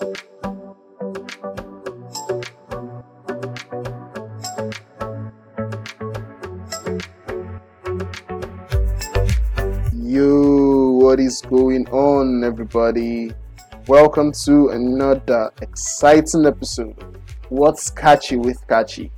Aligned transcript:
Yo, 0.00 0.08
what 11.00 11.20
is 11.20 11.42
going 11.42 11.88
on, 11.90 12.42
everybody? 12.42 13.32
Welcome 13.86 14.32
to 14.44 14.70
another 14.70 15.52
exciting 15.62 16.46
episode. 16.46 16.96
What's 17.50 17.88
catchy 17.90 18.36
with 18.36 18.66
Kachi? 18.66 19.10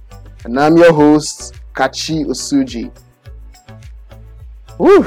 And 0.45 0.61
I'm 0.61 0.77
your 0.77 0.93
host, 0.93 1.55
Kachi 1.73 2.27
Osuji. 2.27 2.91
Whew, 4.77 5.05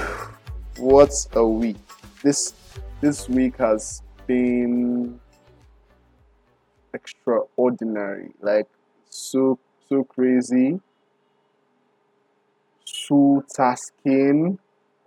what 0.77 1.13
a 1.33 1.45
week! 1.45 1.77
This 2.23 2.55
this 3.01 3.29
week 3.29 3.57
has 3.57 4.01
been 4.25 5.19
extraordinary, 7.37 8.31
like 8.41 8.67
so 9.09 9.59
so 9.87 10.03
crazy, 10.03 10.79
so 12.85 13.43
tasking 13.55 14.59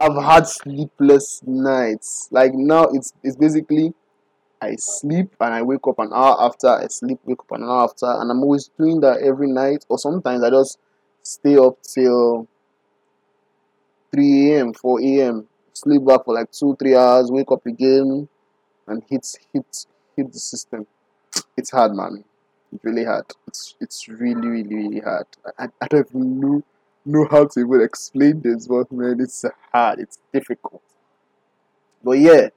I've 0.02 0.20
had 0.20 0.48
sleepless 0.48 1.42
nights. 1.46 2.28
Like 2.32 2.54
now, 2.54 2.84
it's 2.92 3.12
it's 3.22 3.36
basically 3.36 3.94
I 4.60 4.74
sleep 4.76 5.34
and 5.40 5.54
I 5.54 5.62
wake 5.62 5.86
up 5.86 6.00
an 6.00 6.10
hour 6.12 6.36
after. 6.40 6.68
I 6.68 6.88
sleep, 6.88 7.20
wake 7.24 7.38
up 7.38 7.52
an 7.52 7.62
hour 7.62 7.84
after, 7.84 8.06
and 8.06 8.28
I'm 8.28 8.42
always 8.42 8.68
doing 8.76 9.00
that 9.02 9.22
every 9.22 9.46
night. 9.46 9.84
Or 9.88 9.98
sometimes 9.98 10.42
I 10.42 10.50
just 10.50 10.78
stay 11.22 11.56
up 11.56 11.80
till 11.82 12.48
three 14.10 14.52
a.m., 14.52 14.72
four 14.72 15.00
a.m. 15.00 15.46
Sleep 15.72 16.04
back 16.04 16.24
for 16.24 16.34
like 16.34 16.50
two, 16.50 16.74
three 16.76 16.96
hours. 16.96 17.30
Wake 17.30 17.52
up 17.52 17.64
again, 17.64 18.28
and 18.88 19.04
hit 19.08 19.24
hit 19.52 19.86
hit 20.16 20.32
the 20.32 20.38
system. 20.40 20.88
It's 21.56 21.70
hard, 21.70 21.94
man. 21.94 22.24
It's 22.72 22.84
really 22.84 23.04
hard. 23.04 23.26
It's 23.46 23.74
it's 23.80 24.08
really 24.08 24.48
really 24.48 24.74
really 24.74 25.00
hard. 25.00 25.26
I, 25.58 25.68
I 25.80 25.86
don't 25.88 26.08
even 26.08 26.40
know 26.40 26.62
know 27.04 27.26
how 27.30 27.44
to 27.46 27.60
even 27.60 27.80
explain 27.80 28.40
this, 28.40 28.68
but 28.68 28.90
man, 28.92 29.20
it's 29.20 29.44
hard, 29.72 30.00
it's 30.00 30.18
difficult. 30.32 30.82
But 32.02 32.18
yeah, 32.18 32.48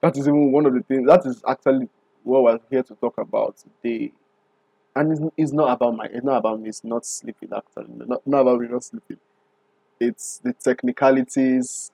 that 0.00 0.16
is 0.16 0.28
even 0.28 0.52
one 0.52 0.66
of 0.66 0.74
the 0.74 0.82
things. 0.82 1.06
That 1.06 1.26
is 1.26 1.42
actually 1.48 1.88
what 2.22 2.42
we're 2.44 2.60
here 2.70 2.82
to 2.82 2.94
talk 2.94 3.18
about 3.18 3.56
today. 3.56 4.12
And 4.94 5.12
it's, 5.12 5.20
it's 5.36 5.52
not 5.52 5.72
about 5.72 5.96
my. 5.96 6.06
It's 6.06 6.24
not 6.24 6.38
about 6.38 6.60
me. 6.60 6.68
It's 6.70 6.84
not 6.84 7.04
sleeping. 7.04 7.50
Actually, 7.54 8.06
not 8.06 8.26
not 8.26 8.40
about 8.40 8.60
me 8.60 8.68
not 8.68 8.84
sleeping. 8.84 9.18
It's 10.00 10.38
the 10.42 10.52
technicalities 10.52 11.90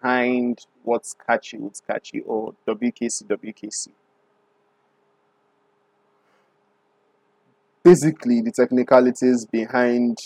behind 0.00 0.66
what's 0.82 1.14
catchy, 1.26 1.58
what's 1.58 1.80
catchy, 1.80 2.20
or 2.20 2.54
WKC, 2.66 3.24
WKC. 3.24 3.88
Basically, 7.82 8.40
the 8.42 8.52
technicalities 8.52 9.46
behind 9.46 10.18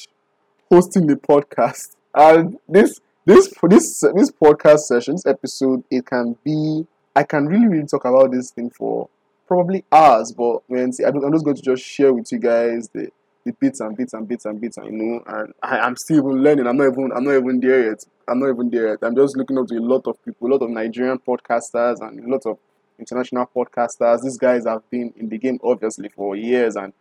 hosting 0.70 1.06
the 1.06 1.16
podcast. 1.16 1.96
And 2.14 2.58
this 2.68 3.00
this 3.24 3.52
this 3.68 4.00
this 4.00 4.30
podcast 4.30 4.80
session, 4.80 5.14
this 5.14 5.26
episode, 5.26 5.84
it 5.90 6.06
can 6.06 6.36
be 6.44 6.86
I 7.16 7.22
can 7.22 7.46
really 7.46 7.68
really 7.68 7.86
talk 7.86 8.04
about 8.04 8.32
this 8.32 8.50
thing 8.50 8.70
for 8.70 9.08
probably 9.46 9.84
hours, 9.92 10.32
but 10.36 10.62
when 10.68 10.92
see, 10.92 11.04
I 11.04 11.08
am 11.08 11.32
just 11.32 11.44
going 11.44 11.56
to 11.56 11.62
just 11.62 11.84
share 11.84 12.12
with 12.12 12.30
you 12.32 12.38
guys 12.38 12.88
the 12.92 13.10
the 13.44 13.52
bits 13.52 13.80
and 13.80 13.94
bits 13.96 14.14
and 14.14 14.26
bits 14.26 14.46
and 14.46 14.60
bits, 14.60 14.78
and 14.78 14.86
you 14.86 14.92
know, 14.92 15.22
and 15.26 15.52
I, 15.62 15.86
am 15.86 15.96
still 15.96 16.16
even 16.18 16.42
learning. 16.42 16.66
I'm 16.66 16.78
not 16.78 16.92
even 16.92 17.12
I'm 17.14 17.24
not 17.24 17.36
even 17.36 17.60
there 17.60 17.90
yet. 17.90 18.02
I'm 18.26 18.40
not 18.40 18.48
even 18.48 18.70
there 18.70 18.88
yet. 18.88 18.98
I'm 19.02 19.14
just 19.14 19.36
looking 19.36 19.58
up 19.58 19.66
to 19.68 19.76
a 19.76 19.80
lot 19.80 20.06
of 20.06 20.22
people, 20.24 20.48
a 20.48 20.52
lot 20.52 20.62
of 20.62 20.70
Nigerian 20.70 21.18
podcasters, 21.18 22.00
and 22.00 22.24
a 22.24 22.28
lot 22.30 22.46
of 22.46 22.58
international 22.98 23.48
podcasters. 23.54 24.22
These 24.22 24.38
guys 24.38 24.64
have 24.66 24.88
been 24.90 25.12
in 25.16 25.28
the 25.28 25.38
game 25.38 25.58
obviously 25.62 26.08
for 26.08 26.36
years, 26.36 26.76
and 26.76 26.92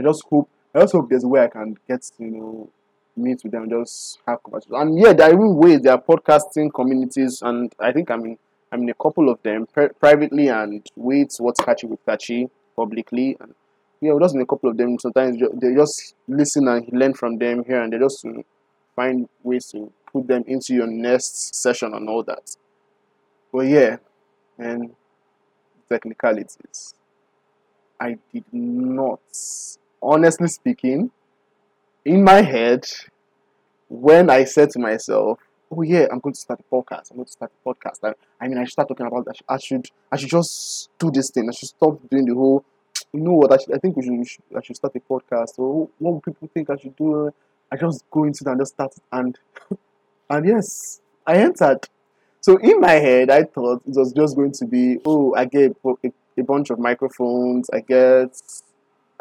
I 0.00 0.02
just 0.02 0.24
hope 0.30 0.48
I 0.74 0.80
just 0.80 0.92
hope 0.92 1.10
there's 1.10 1.24
a 1.24 1.28
way 1.28 1.44
I 1.44 1.48
can 1.48 1.76
get 1.86 2.10
you 2.18 2.30
know 2.30 2.70
meet 3.16 3.42
with 3.42 3.52
them, 3.52 3.68
just 3.68 4.18
have 4.26 4.42
conversations. 4.42 4.74
And 4.80 4.98
yeah, 4.98 5.12
there 5.12 5.28
are 5.28 5.32
even 5.32 5.56
ways 5.56 5.82
there 5.82 5.92
are 5.92 6.02
podcasting 6.02 6.72
communities, 6.72 7.42
and 7.42 7.70
I 7.78 7.92
think 7.92 8.10
I'm 8.10 8.24
in 8.24 8.38
I'm 8.72 8.82
in 8.82 8.88
a 8.88 8.94
couple 8.94 9.28
of 9.28 9.42
them 9.42 9.66
privately 10.00 10.48
and 10.48 10.86
with 10.96 11.36
what's 11.38 11.60
catchy 11.60 11.86
with 11.86 12.02
catchy 12.06 12.48
publicly. 12.74 13.36
And 13.40 13.54
yeah, 14.00 14.12
we're 14.12 14.20
just 14.20 14.34
in 14.34 14.40
a 14.40 14.46
couple 14.46 14.70
of 14.70 14.78
them. 14.78 14.98
Sometimes 14.98 15.36
they 15.60 15.74
just 15.74 16.14
listen 16.26 16.66
and 16.66 16.88
learn 16.92 17.12
from 17.12 17.36
them 17.36 17.62
here, 17.64 17.82
and 17.82 17.92
they 17.92 17.98
just 17.98 18.24
find 18.96 19.28
ways 19.42 19.66
to 19.72 19.92
put 20.10 20.26
them 20.26 20.44
into 20.46 20.72
your 20.72 20.86
next 20.86 21.54
session 21.54 21.92
and 21.92 22.08
all 22.08 22.22
that. 22.22 22.56
But 23.52 23.66
yeah, 23.66 23.96
and 24.56 24.94
technicalities. 25.90 26.94
I 28.00 28.16
did 28.32 28.44
not, 28.50 29.20
honestly 30.02 30.48
speaking, 30.48 31.10
in 32.04 32.24
my 32.24 32.42
head, 32.42 32.86
when 33.88 34.30
I 34.30 34.44
said 34.44 34.70
to 34.70 34.78
myself, 34.78 35.38
"Oh 35.70 35.82
yeah, 35.82 36.06
I'm 36.10 36.20
going 36.20 36.34
to 36.34 36.40
start 36.40 36.60
a 36.60 36.74
podcast. 36.74 37.10
I'm 37.10 37.16
going 37.16 37.26
to 37.26 37.32
start 37.32 37.52
a 37.52 37.68
podcast." 37.68 37.98
I, 38.02 38.14
I 38.44 38.48
mean, 38.48 38.58
I 38.58 38.64
should 38.64 38.72
start 38.72 38.88
talking 38.88 39.06
about 39.06 39.24
that. 39.26 39.36
I 39.48 39.58
should, 39.58 39.86
I 40.10 40.16
should 40.16 40.30
just 40.30 40.90
do 40.98 41.10
this 41.10 41.30
thing. 41.30 41.48
I 41.48 41.52
should 41.52 41.68
stop 41.68 41.98
doing 42.10 42.26
the 42.26 42.34
whole. 42.34 42.64
You 43.12 43.20
know 43.20 43.32
what? 43.32 43.52
I, 43.52 43.56
should, 43.58 43.74
I 43.74 43.78
think 43.78 43.96
we 43.96 44.04
should, 44.04 44.18
we 44.18 44.24
should, 44.24 44.42
I 44.56 44.62
should 44.62 44.76
start 44.76 44.94
a 44.94 45.00
podcast. 45.00 45.58
Or 45.58 45.88
what 45.98 46.14
would 46.14 46.22
people 46.22 46.48
think 46.54 46.70
I 46.70 46.76
should 46.76 46.96
do? 46.96 47.32
I 47.72 47.76
just 47.76 48.04
go 48.10 48.24
into 48.24 48.44
that 48.44 48.52
and 48.52 48.60
just 48.60 48.74
start. 48.74 48.94
And 49.12 49.38
and 50.30 50.46
yes, 50.46 51.00
I 51.26 51.36
entered. 51.36 51.88
So 52.40 52.56
in 52.56 52.80
my 52.80 52.92
head, 52.92 53.30
I 53.30 53.42
thought 53.42 53.82
it 53.86 53.94
was 53.94 54.12
just 54.12 54.34
going 54.34 54.52
to 54.52 54.64
be, 54.64 54.98
oh, 55.04 55.34
I 55.34 55.44
get 55.44 55.76
a, 55.84 56.12
a 56.38 56.42
bunch 56.42 56.70
of 56.70 56.78
microphones. 56.78 57.68
I 57.70 57.80
get 57.80 58.40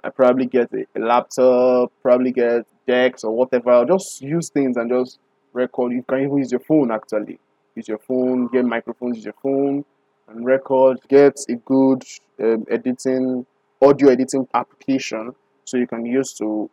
I 0.03 0.09
probably 0.09 0.45
get 0.45 0.71
a, 0.73 0.85
a 0.95 0.99
laptop, 0.99 1.91
probably 2.01 2.31
get 2.31 2.65
decks 2.87 3.23
or 3.23 3.35
whatever. 3.35 3.71
I'll 3.71 3.85
just 3.85 4.21
use 4.21 4.49
things 4.49 4.77
and 4.77 4.89
just 4.89 5.19
record. 5.53 5.91
You 5.93 6.03
can 6.03 6.19
even 6.19 6.37
use 6.37 6.51
your 6.51 6.61
phone 6.61 6.91
actually. 6.91 7.39
Use 7.75 7.87
your 7.87 7.97
phone, 7.99 8.47
get 8.47 8.65
microphones, 8.65 9.17
use 9.17 9.25
your 9.25 9.35
phone 9.41 9.85
and 10.27 10.45
record. 10.45 10.99
Get 11.07 11.39
a 11.49 11.55
good 11.55 12.03
um, 12.41 12.65
editing, 12.69 13.45
audio 13.81 14.09
editing 14.09 14.47
application 14.53 15.33
so 15.65 15.77
you 15.77 15.87
can 15.87 16.05
use 16.05 16.33
to 16.35 16.69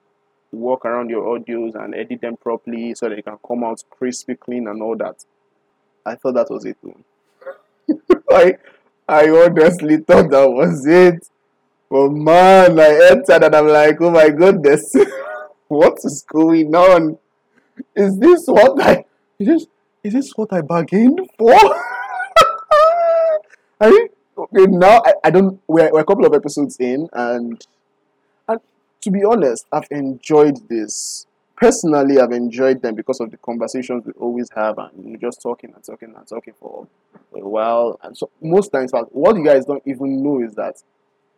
work 0.53 0.85
around 0.85 1.11
your 1.11 1.39
audios 1.39 1.75
and 1.75 1.95
edit 1.95 2.21
them 2.21 2.37
properly 2.37 2.95
so 2.95 3.09
that 3.09 3.17
they 3.17 3.23
can 3.23 3.39
come 3.47 3.65
out 3.65 3.83
crispy, 3.91 4.35
clean, 4.35 4.69
and 4.69 4.83
all 4.83 4.97
that. 4.97 5.25
I 6.05 6.15
thought 6.15 6.35
that 6.35 6.51
was 6.51 6.65
it. 6.65 6.77
I 8.31 8.57
I 9.09 9.29
honestly 9.29 9.99
thought 9.99 10.31
that 10.31 10.51
was 10.51 10.87
it. 10.87 11.29
But 11.89 12.11
man, 12.11 12.81
I 12.81 13.11
entered 13.11 13.45
and 13.45 13.55
I'm 13.55 13.69
like, 13.69 14.01
oh 14.01 14.11
my 14.11 14.29
goodness, 14.31 14.93
what 15.69 15.99
is 16.03 16.25
going 16.29 16.75
on? 16.75 17.19
Is 17.95 18.19
this 18.19 18.47
what 18.47 18.83
I 18.83 19.05
is 19.39 19.47
this 19.47 19.67
is 20.03 20.13
this 20.15 20.33
what 20.35 20.53
I 20.53 20.63
bargained 20.63 21.21
for? 21.39 21.55
I 23.81 23.91
mean, 23.91 24.09
okay, 24.37 24.67
now 24.67 25.03
I, 25.05 25.13
I 25.25 25.31
don't 25.31 25.61
we're, 25.69 25.93
we're 25.93 26.01
a 26.01 26.05
couple 26.05 26.27
of 26.27 26.35
episodes 26.35 26.77
in 26.81 27.09
and 27.13 27.65
and 28.49 28.61
to 29.03 29.11
be 29.11 29.23
honest, 29.25 29.67
I've 29.73 29.87
enjoyed 29.91 30.69
this. 30.69 31.27
Personally, 31.57 32.19
I've 32.21 32.33
enjoyed 32.33 32.83
them 32.83 32.97
because 32.97 33.21
of 33.21 33.31
the 33.31 33.39
conversations 33.39 34.05
we 34.05 34.13
always 34.19 34.51
have 34.55 34.77
and 34.79 35.09
you're 35.09 35.19
just 35.19 35.41
talking 35.41 35.73
and 35.75 35.85
talking 35.85 36.13
and 36.17 36.27
talking 36.27 36.55
for 36.61 36.89
a 37.35 37.49
while. 37.49 37.99
And 38.03 38.17
so 38.17 38.29
most 38.43 38.73
times, 38.73 38.91
what 39.11 39.37
you 39.37 39.45
guys 39.45 39.65
don't 39.65 39.83
even 39.87 40.23
know 40.23 40.43
is 40.43 40.55
that 40.57 40.83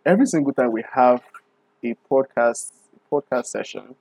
every 0.04 0.26
single 0.26 0.52
time 0.52 0.72
we 0.72 0.84
have 0.92 1.22
a 1.84 1.94
podcast 2.10 2.72
podcast 3.10 3.46
session, 3.46 3.94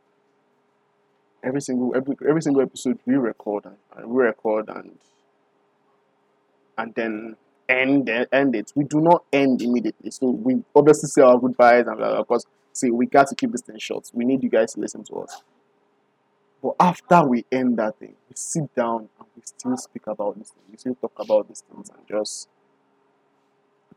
every 1.43 1.61
single 1.61 1.95
every 1.95 2.15
every 2.27 2.41
single 2.41 2.61
episode 2.61 2.99
we 3.05 3.15
record 3.15 3.65
and 3.65 4.07
we 4.07 4.23
record 4.23 4.69
and 4.69 4.97
and 6.77 6.93
then 6.95 7.35
end 7.69 8.09
end 8.31 8.55
it. 8.55 8.71
We 8.75 8.83
do 8.83 9.01
not 9.01 9.23
end 9.31 9.61
immediately. 9.61 10.11
So 10.11 10.29
we 10.29 10.63
obviously 10.75 11.09
say 11.09 11.21
our 11.21 11.39
goodbyes 11.39 11.87
and 11.87 12.01
of 12.01 12.27
course 12.27 12.45
we 12.83 13.05
got 13.07 13.27
to 13.27 13.35
keep 13.35 13.51
this 13.51 13.61
thing 13.61 13.79
short. 13.79 14.09
We 14.13 14.25
need 14.25 14.43
you 14.43 14.49
guys 14.49 14.73
to 14.73 14.79
listen 14.79 15.03
to 15.05 15.15
us. 15.21 15.41
But 16.61 16.75
after 16.79 17.23
we 17.23 17.45
end 17.51 17.77
that 17.77 17.99
thing, 17.99 18.15
we 18.29 18.35
sit 18.35 18.73
down 18.75 19.09
and 19.19 19.27
we 19.35 19.41
still 19.45 19.77
speak 19.77 20.07
about 20.07 20.37
this 20.37 20.49
thing. 20.49 20.63
We 20.71 20.77
still 20.77 20.95
talk 20.95 21.13
about 21.17 21.47
these 21.47 21.63
things 21.71 21.89
and 21.89 21.99
just 22.07 22.49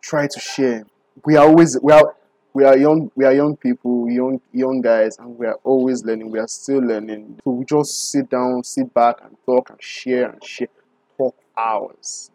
try 0.01 0.27
to 0.27 0.41
share 0.41 0.85
we 1.25 1.37
are 1.37 1.47
always 1.47 1.79
we 1.83 1.93
are 1.93 2.15
we 2.53 2.65
are 2.65 2.77
young 2.77 3.11
we 3.15 3.25
are 3.25 3.33
young 3.33 3.57
people 3.57 4.09
young 4.11 4.41
young 4.53 4.81
guys 4.81 5.19
and 5.19 5.39
we 5.39 5.47
are 5.47 5.59
always 5.65 6.05
learning. 6.05 6.31
We 6.31 6.39
are 6.39 6.49
still 6.49 6.81
learning. 6.81 7.41
So 7.45 7.51
we 7.51 7.65
just 7.65 8.11
sit 8.11 8.29
down 8.31 8.65
sit 8.65 8.93
back 8.93 9.17
and 9.23 9.37
talk 9.47 9.71
and 9.71 9.83
share 9.83 10.31
and 10.31 10.45
share 10.45 10.69
talk 11.17 11.37
hours. 11.57 12.31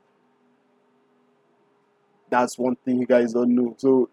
That's 2.30 2.58
one 2.58 2.76
thing 2.78 3.00
you 3.00 3.06
guys 3.06 3.34
don't 3.34 3.54
know. 3.54 3.76
So 3.78 4.10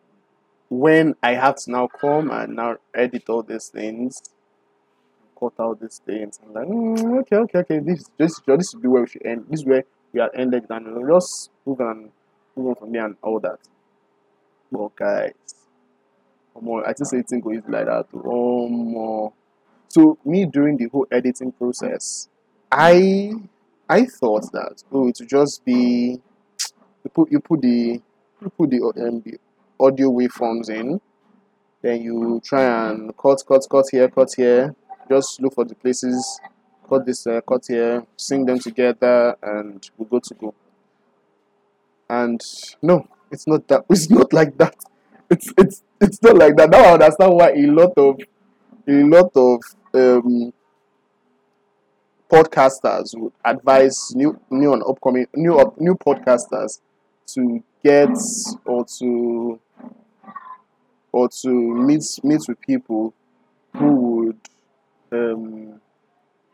when 0.73 1.15
i 1.23 1.35
have 1.35 1.55
to 1.55 1.71
now 1.71 1.87
come 1.87 2.31
and 2.31 2.57
now 2.57 2.75
edit 2.95 3.29
all 3.29 3.43
these 3.43 3.69
things 3.69 4.23
cut 5.39 5.53
out 5.61 5.79
these 5.83 6.01
things 6.07 6.41
i'm 6.43 6.55
like 6.55 6.67
mm, 6.67 7.21
okay 7.21 7.37
okay 7.37 7.59
okay 7.59 7.79
this 7.79 8.11
this 8.17 8.41
this 8.47 8.69
is 8.69 8.77
where 8.77 9.03
we 9.03 9.07
should 9.07 9.27
end. 9.27 9.45
This 9.51 9.61
is 9.61 9.67
where 9.67 9.85
we 10.15 10.21
are 10.21 10.31
ended 10.35 10.65
and 10.71 11.07
just 11.07 11.51
move 11.67 11.79
move 12.57 12.69
on 12.69 12.75
from 12.77 12.93
there 12.93 13.05
and 13.05 13.17
all 13.21 13.39
that 13.41 13.59
But 14.73 14.97
guys, 14.97 15.33
more 16.61 16.89
I 16.89 16.95
just 16.95 17.11
say 17.11 17.23
go 17.41 17.53
easy 17.53 17.63
like 17.69 17.87
that. 17.87 18.07
Oh 18.15 18.69
more. 18.69 19.33
So 19.89 20.19
me 20.25 20.47
during 20.47 20.79
the 20.79 20.87
whole 20.87 21.07
editing 21.13 21.53
process, 21.53 22.29
I 22.71 23.35
I 23.89 24.07
thought 24.07 24.51
that 24.53 24.83
oh 24.91 25.09
it 25.09 25.17
would 25.21 25.29
just 25.29 25.63
be 25.65 26.21
you 27.05 27.11
put 27.13 27.31
you 27.31 27.41
put 27.41 27.61
the 27.61 28.01
you 28.41 28.51
put 28.57 28.71
the, 28.71 28.81
um, 28.83 29.21
the 29.21 29.39
audio 29.79 30.11
waveforms 30.11 30.71
in, 30.71 31.01
then 31.83 32.01
you 32.01 32.41
try 32.45 32.91
and 32.91 33.17
cut 33.17 33.43
cut 33.47 33.67
cut 33.71 33.85
here 33.91 34.09
cut 34.09 34.33
here. 34.35 34.75
Just 35.09 35.41
look 35.43 35.55
for 35.55 35.65
the 35.65 35.75
places, 35.75 36.41
cut 36.89 37.05
this 37.05 37.27
uh, 37.27 37.41
cut 37.43 37.65
here, 37.69 38.07
sing 38.17 38.47
them 38.47 38.59
together, 38.59 39.37
and 39.43 39.91
we 39.99 40.07
go 40.07 40.21
to 40.21 40.35
go. 40.35 40.55
And 42.09 42.41
no, 42.81 43.07
it's 43.33 43.47
not 43.47 43.67
that. 43.69 43.85
It's 43.91 44.11
not 44.11 44.33
like 44.33 44.57
that. 44.59 44.77
It's 45.31 45.53
it's 45.57 45.83
it's 46.01 46.23
not 46.23 46.37
like 46.37 46.57
that. 46.57 46.71
Now 46.71 46.85
I 46.85 46.93
understand 46.93 47.35
why 47.35 47.51
a 47.53 47.67
lot 47.67 47.93
of 47.97 48.21
a 48.87 48.93
lot 49.05 49.31
of 49.35 49.61
um, 49.95 50.53
podcasters 52.31 53.17
would 53.19 53.33
advise 53.45 54.15
new 54.15 54.39
new 54.51 54.73
and 54.73 54.83
upcoming 54.83 55.27
new 55.35 55.59
up, 55.59 55.81
new 55.81 55.95
podcasters 55.95 56.81
to 57.29 57.63
get 57.83 58.17
or 58.65 58.85
to 58.99 59.59
or 61.13 61.29
to 61.29 61.49
meet 61.49 62.05
meet 62.23 62.41
with 62.49 62.61
people 62.61 63.15
who 63.77 63.95
would 63.95 64.41
um, 65.13 65.81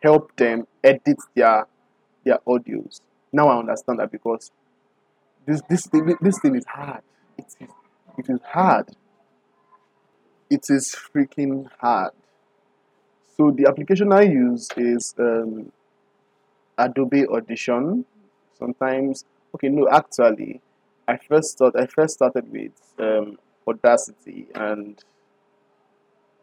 help 0.02 0.34
them 0.36 0.66
edit 0.84 1.18
their 1.34 1.66
their 2.24 2.38
audios. 2.46 3.00
Now 3.32 3.48
I 3.48 3.58
understand 3.58 3.98
that 3.98 4.10
because 4.10 4.50
this 5.48 5.62
this 5.68 5.86
thing 5.86 6.14
this 6.20 6.38
thing 6.40 6.54
is 6.54 6.66
hard. 6.66 7.02
It 7.38 7.46
is 7.46 7.56
it 8.18 8.26
is 8.28 8.40
hard. 8.44 8.90
It 10.50 10.64
is 10.68 10.94
freaking 10.94 11.68
hard. 11.78 12.12
So 13.36 13.50
the 13.50 13.66
application 13.66 14.12
I 14.12 14.22
use 14.22 14.68
is 14.76 15.14
um, 15.18 15.72
Adobe 16.76 17.26
Audition. 17.26 18.04
Sometimes, 18.58 19.24
okay, 19.54 19.68
no, 19.68 19.88
actually, 19.88 20.60
I 21.06 21.16
first 21.16 21.56
thought 21.56 21.76
I 21.80 21.86
first 21.86 22.14
started 22.14 22.50
with 22.50 22.72
um, 22.98 23.38
Audacity, 23.66 24.48
and 24.54 25.02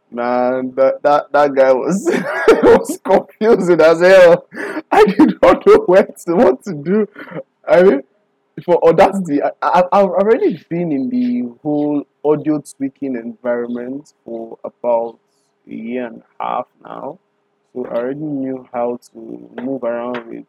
man, 0.10 0.74
that 0.76 1.04
that, 1.04 1.32
that 1.32 1.54
guy 1.54 1.74
was 1.74 2.06
was 2.64 3.00
confusing 3.04 3.82
as 3.82 4.00
hell. 4.00 4.48
I 4.92 5.04
did 5.06 5.42
not 5.42 5.66
know 5.68 5.84
where 5.86 6.06
to 6.06 6.36
what 6.36 6.64
to 6.64 6.74
do. 6.74 7.08
I 7.68 7.84
mean, 7.84 8.02
for 8.64 8.80
oh, 8.82 8.90
Audacity, 8.90 9.42
I, 9.44 9.52
I, 9.62 9.84
I've 9.92 10.10
already 10.10 10.64
been 10.70 10.92
in 10.92 11.10
the 11.10 11.54
whole 11.62 12.06
audio 12.24 12.62
tweaking 12.62 13.16
environment 13.16 14.14
for 14.24 14.58
about 14.64 15.20
a 15.68 15.74
year 15.74 16.08
and 16.08 16.22
a 16.22 16.44
half 16.44 16.68
now. 16.84 17.20
So 17.74 17.86
I 17.86 17.96
already 17.96 18.20
knew 18.22 18.68
how 18.72 19.00
to 19.12 19.50
move 19.62 19.84
around 19.84 20.28
with 20.28 20.46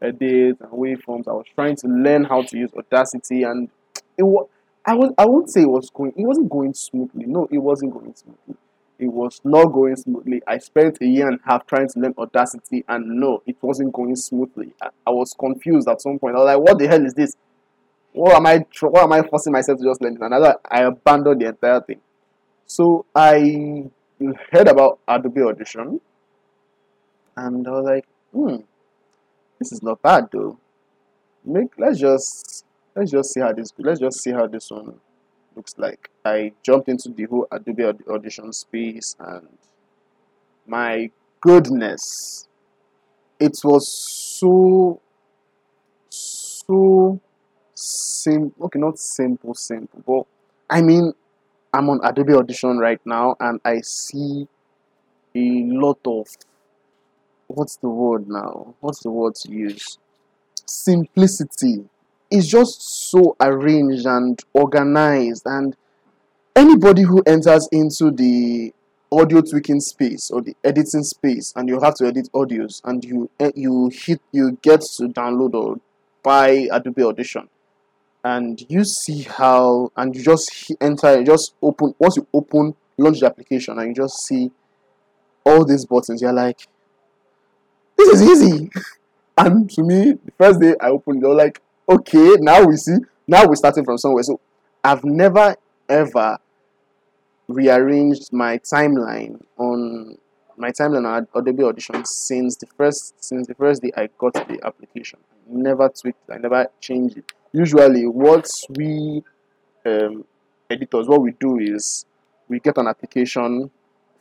edits 0.00 0.60
and 0.60 0.70
waveforms. 0.70 1.26
I 1.26 1.32
was 1.32 1.46
trying 1.54 1.76
to 1.76 1.88
learn 1.88 2.24
how 2.24 2.42
to 2.42 2.56
use 2.56 2.70
Audacity, 2.76 3.42
and 3.42 3.68
it 4.16 4.22
was 4.22 4.48
I 4.86 4.94
was 4.94 5.12
I 5.18 5.26
won't 5.26 5.50
say 5.50 5.62
it 5.62 5.68
was 5.68 5.90
going 5.90 6.12
it 6.16 6.24
wasn't 6.24 6.48
going 6.48 6.74
smoothly. 6.74 7.26
No, 7.26 7.48
it 7.50 7.58
wasn't 7.58 7.92
going 7.92 8.14
smoothly. 8.14 8.54
It 9.00 9.08
was 9.08 9.40
not 9.44 9.72
going 9.72 9.96
smoothly. 9.96 10.42
I 10.46 10.58
spent 10.58 10.98
a 11.00 11.06
year 11.06 11.26
and 11.26 11.40
a 11.40 11.50
half 11.50 11.66
trying 11.66 11.88
to 11.88 11.98
learn 11.98 12.14
Audacity, 12.18 12.84
and 12.86 13.18
no, 13.18 13.42
it 13.46 13.56
wasn't 13.62 13.94
going 13.94 14.14
smoothly. 14.14 14.74
I, 14.80 14.88
I 15.06 15.10
was 15.10 15.32
confused 15.32 15.88
at 15.88 16.02
some 16.02 16.18
point. 16.18 16.36
I 16.36 16.40
was 16.40 16.46
like, 16.46 16.58
"What 16.58 16.78
the 16.78 16.86
hell 16.86 17.02
is 17.06 17.14
this? 17.14 17.34
What 18.12 18.34
am 18.34 18.44
I? 18.44 18.62
What 18.82 19.02
am 19.02 19.12
I 19.12 19.22
forcing 19.22 19.54
myself 19.54 19.78
to 19.78 19.84
just 19.84 20.02
learn?" 20.02 20.18
And 20.20 20.34
I, 20.34 20.54
I 20.70 20.82
abandoned 20.82 21.40
the 21.40 21.46
entire 21.48 21.80
thing. 21.80 22.00
So 22.66 23.06
I 23.14 23.90
heard 24.52 24.68
about 24.68 24.98
Adobe 25.08 25.40
Audition, 25.40 25.98
and 27.38 27.66
I 27.66 27.70
was 27.70 27.84
like, 27.86 28.06
"Hmm, 28.34 28.56
this 29.58 29.72
is 29.72 29.82
not 29.82 30.02
bad 30.02 30.28
though. 30.30 30.58
Make 31.42 31.72
let's 31.78 31.98
just 31.98 32.66
let's 32.94 33.10
just 33.10 33.32
see 33.32 33.40
how 33.40 33.54
this 33.54 33.72
let's 33.78 33.98
just 33.98 34.22
see 34.22 34.32
how 34.32 34.46
this 34.46 34.70
one 34.70 35.00
looks 35.60 35.74
like. 35.76 36.08
I 36.24 36.52
jumped 36.62 36.88
into 36.88 37.10
the 37.10 37.24
whole 37.24 37.46
Adobe 37.52 37.84
Audition 38.08 38.50
space 38.54 39.14
and 39.20 39.46
my 40.66 41.10
goodness, 41.42 42.48
it 43.38 43.58
was 43.62 43.86
so, 44.38 45.00
so 46.08 47.20
simple. 47.74 48.66
Okay, 48.66 48.78
not 48.78 48.98
simple, 48.98 49.52
simple, 49.52 50.00
but 50.06 50.74
I 50.74 50.80
mean, 50.80 51.12
I'm 51.74 51.90
on 51.90 52.00
Adobe 52.02 52.32
Audition 52.32 52.78
right 52.78 53.00
now 53.04 53.36
and 53.38 53.60
I 53.62 53.82
see 53.82 54.48
a 55.34 55.64
lot 55.66 55.98
of 56.06 56.26
what's 57.48 57.76
the 57.76 57.88
word 57.90 58.28
now? 58.28 58.76
What's 58.80 59.00
the 59.00 59.10
word 59.10 59.34
to 59.42 59.52
use? 59.52 59.98
Simplicity 60.66 61.84
is 62.30 62.48
just 62.48 63.10
so 63.10 63.36
arranged 63.40 64.06
and 64.06 64.40
organized 64.52 65.42
and 65.46 65.76
anybody 66.54 67.02
who 67.02 67.22
enters 67.26 67.68
into 67.72 68.10
the 68.10 68.72
audio 69.12 69.40
tweaking 69.40 69.80
space 69.80 70.30
or 70.30 70.40
the 70.40 70.54
editing 70.62 71.02
space 71.02 71.52
and 71.56 71.68
you 71.68 71.80
have 71.80 71.94
to 71.94 72.06
edit 72.06 72.28
audios 72.32 72.80
and 72.84 73.04
you 73.04 73.28
eh, 73.40 73.50
you 73.56 73.90
hit 73.92 74.20
you 74.30 74.56
get 74.62 74.80
to 74.80 75.08
download 75.08 75.54
or 75.54 75.80
buy 76.22 76.68
Adobe 76.70 77.02
Audition 77.02 77.48
and 78.22 78.64
you 78.68 78.84
see 78.84 79.22
how 79.22 79.90
and 79.96 80.14
you 80.14 80.22
just 80.22 80.72
enter 80.80 81.18
you 81.18 81.24
just 81.24 81.54
open 81.62 81.94
once 81.98 82.16
you 82.16 82.26
open 82.32 82.74
launch 82.98 83.20
the 83.20 83.26
application 83.26 83.78
and 83.78 83.88
you 83.88 83.94
just 83.94 84.24
see 84.24 84.50
all 85.44 85.64
these 85.64 85.84
buttons 85.86 86.22
you're 86.22 86.32
like 86.32 86.68
this 87.96 88.20
is 88.20 88.22
easy. 88.22 88.70
And 89.36 89.70
to 89.70 89.82
me 89.82 90.12
the 90.22 90.32
first 90.36 90.60
day 90.60 90.74
I 90.80 90.90
opened 90.90 91.24
I 91.24 91.28
was 91.28 91.36
like 91.36 91.62
okay, 91.90 92.36
now 92.38 92.64
we 92.64 92.76
see, 92.76 92.96
now 93.26 93.46
we're 93.46 93.56
starting 93.56 93.84
from 93.84 93.98
somewhere. 93.98 94.22
So 94.22 94.40
I've 94.82 95.04
never 95.04 95.56
ever 95.88 96.38
rearranged 97.48 98.32
my 98.32 98.58
timeline 98.58 99.42
on 99.58 100.16
my 100.56 100.70
timeline 100.70 101.06
on 101.06 101.26
Adobe 101.34 101.64
Audition 101.64 102.04
since 102.04 102.56
the 102.56 102.66
first 102.66 103.22
since 103.22 103.48
the 103.48 103.54
first 103.54 103.82
day 103.82 103.90
I 103.96 104.08
got 104.18 104.34
the 104.34 104.60
application. 104.62 105.18
I 105.34 105.34
never 105.48 105.88
tweaked, 105.88 106.30
I 106.30 106.38
never 106.38 106.66
changed 106.80 107.18
it. 107.18 107.32
Usually, 107.52 108.06
what 108.06 108.48
we 108.70 109.24
um, 109.84 110.24
editors, 110.70 111.08
what 111.08 111.22
we 111.22 111.32
do 111.32 111.58
is 111.58 112.06
we 112.48 112.60
get 112.60 112.78
an 112.78 112.86
application 112.86 113.70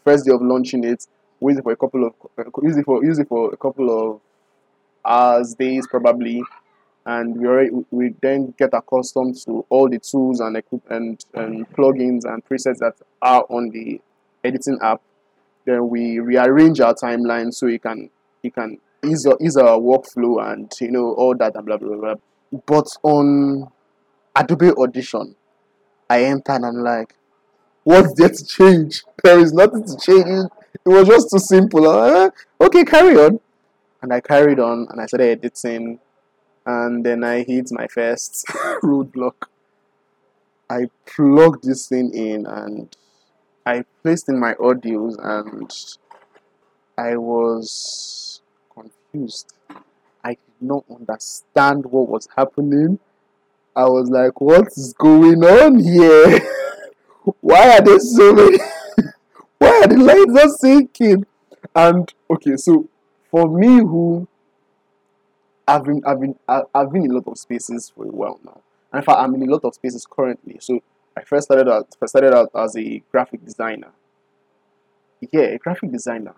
first 0.03 0.25
day 0.25 0.33
of 0.33 0.41
launching 0.41 0.83
it, 0.83 1.05
use 1.39 1.57
it 1.57 1.63
for 1.63 1.71
a 1.71 1.77
couple 1.77 2.07
of 2.07 2.13
uh, 2.37 2.43
use 2.63 2.77
it 2.77 2.85
for 2.85 3.03
use 3.03 3.19
it 3.19 3.27
for 3.27 3.53
a 3.53 3.57
couple 3.57 3.89
of 3.91 4.21
hours, 5.05 5.53
days 5.53 5.85
probably, 5.87 6.41
and 7.05 7.37
we 7.37 7.47
already 7.47 7.69
we 7.91 8.13
then 8.21 8.53
get 8.57 8.69
accustomed 8.73 9.35
to 9.45 9.65
all 9.69 9.89
the 9.89 9.99
tools 9.99 10.39
and 10.39 10.57
equipment 10.57 11.25
and 11.33 11.69
plugins 11.73 12.25
and 12.25 12.43
presets 12.45 12.77
that 12.79 12.95
are 13.21 13.45
on 13.49 13.69
the 13.69 13.99
editing 14.43 14.77
app. 14.81 15.01
Then 15.65 15.89
we 15.89 16.19
rearrange 16.19 16.79
our 16.79 16.93
timeline 16.93 17.53
so 17.53 17.67
you 17.67 17.79
can 17.79 18.09
you 18.43 18.51
can 18.51 18.77
ease 19.03 19.25
our, 19.25 19.37
ease 19.41 19.57
our 19.57 19.77
workflow 19.77 20.51
and 20.51 20.71
you 20.81 20.91
know 20.91 21.13
all 21.13 21.35
that 21.35 21.55
and 21.55 21.65
blah 21.65 21.77
blah 21.77 21.95
blah 21.95 22.15
but 22.65 22.87
on 23.03 23.69
adobe 24.35 24.71
audition 24.71 25.35
i 26.09 26.23
entered 26.23 26.55
and 26.55 26.65
i'm 26.65 26.75
like 26.83 27.13
what's 27.83 28.13
there 28.15 28.29
to 28.29 28.45
change? 28.45 29.03
There 29.23 29.39
is 29.39 29.51
nothing 29.51 29.83
to 29.83 29.97
change. 29.97 30.49
It 30.85 30.89
was 30.89 31.07
just 31.07 31.31
too 31.31 31.39
simple. 31.39 31.87
Uh, 31.87 32.29
okay 32.61 32.83
carry 32.83 33.15
on. 33.17 33.39
And 34.01 34.13
i 34.13 34.21
carried 34.21 34.59
on 34.59 34.87
and 34.89 35.01
i 35.01 35.05
started 35.07 35.39
editing 35.39 35.99
and 36.65 37.05
then 37.05 37.23
I 37.23 37.43
hit 37.43 37.71
my 37.71 37.87
first 37.87 38.45
roadblock. 38.83 39.47
I 40.69 40.89
plugged 41.05 41.63
this 41.63 41.87
thing 41.87 42.13
in 42.13 42.45
and 42.45 42.95
I 43.65 43.85
placed 44.03 44.29
in 44.29 44.39
my 44.39 44.53
audios 44.55 45.15
and 45.17 45.71
I 46.97 47.15
was 47.17 48.41
confused. 48.73 49.53
I 50.23 50.31
did 50.31 50.61
not 50.61 50.85
understand 50.89 51.85
what 51.85 52.09
was 52.09 52.27
happening. 52.35 52.99
I 53.75 53.85
was 53.85 54.09
like, 54.09 54.41
what 54.41 54.67
is 54.67 54.93
going 54.97 55.43
on 55.43 55.79
here? 55.79 56.39
Why 57.41 57.77
are 57.77 57.81
there 57.81 57.99
so 57.99 58.33
many? 58.33 58.57
Why 59.57 59.81
are 59.81 59.87
the 59.87 59.97
lights 59.97 60.25
not 60.27 60.49
sinking? 60.59 61.25
And 61.75 62.13
okay, 62.29 62.57
so 62.57 62.89
for 63.31 63.47
me 63.47 63.77
who 63.77 64.27
I've 65.69 65.83
been 65.83 66.01
I've 66.05 66.19
been 66.19 66.35
I've 66.47 66.91
been 66.91 67.05
in 67.05 67.11
a 67.11 67.13
lot 67.13 67.27
of 67.27 67.37
spaces 67.37 67.91
for 67.95 68.05
a 68.05 68.11
while 68.11 68.39
now. 68.43 68.61
And 68.91 68.99
in 69.01 69.05
fact, 69.05 69.19
I'm 69.19 69.35
in 69.35 69.43
a 69.43 69.51
lot 69.51 69.63
of 69.63 69.75
spaces 69.75 70.05
currently. 70.09 70.57
So 70.59 70.81
I 71.15 71.21
first 71.21 71.45
started 71.45 71.69
out 71.69 71.95
first 71.99 72.11
started 72.11 72.33
out 72.33 72.49
as 72.55 72.75
a 72.75 73.03
graphic 73.11 73.45
designer. 73.45 73.91
Yeah, 75.31 75.41
a 75.41 75.57
graphic 75.57 75.91
designer. 75.91 76.33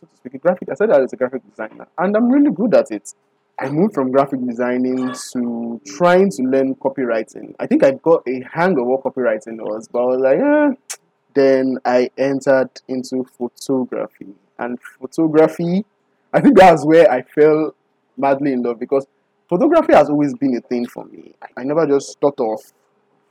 So 0.00 0.06
to 0.06 0.16
speak, 0.16 0.34
a 0.34 0.38
graphic. 0.38 0.68
I 0.70 0.74
started 0.74 0.94
out 0.94 1.02
as 1.02 1.12
a 1.12 1.16
graphic 1.16 1.48
designer, 1.48 1.86
and 1.96 2.16
I'm 2.16 2.30
really 2.30 2.50
good 2.50 2.74
at 2.74 2.90
it. 2.90 3.14
I 3.60 3.68
moved 3.70 3.94
from 3.94 4.12
graphic 4.12 4.44
designing 4.46 5.12
to 5.32 5.80
trying 5.84 6.30
to 6.30 6.42
learn 6.42 6.76
copywriting. 6.76 7.54
I 7.58 7.66
think 7.66 7.82
I 7.82 7.92
got 7.92 8.22
a 8.28 8.44
hang 8.52 8.78
of 8.78 8.86
what 8.86 9.02
copywriting 9.02 9.58
was, 9.58 9.88
but 9.88 10.00
I 10.00 10.04
was 10.04 10.20
like, 10.20 10.38
eh. 10.38 10.98
then 11.34 11.78
I 11.84 12.10
entered 12.16 12.70
into 12.86 13.24
photography. 13.24 14.34
And 14.60 14.78
photography, 14.80 15.84
I 16.32 16.40
think 16.40 16.56
that's 16.56 16.86
where 16.86 17.10
I 17.10 17.22
fell 17.22 17.74
madly 18.18 18.52
in 18.52 18.62
love 18.62 18.78
because 18.78 19.06
photography 19.48 19.94
has 19.94 20.10
always 20.10 20.34
been 20.34 20.56
a 20.56 20.60
thing 20.60 20.86
for 20.86 21.04
me. 21.06 21.34
I 21.56 21.64
never 21.64 21.86
just 21.86 22.18
thought 22.20 22.38
of 22.40 22.60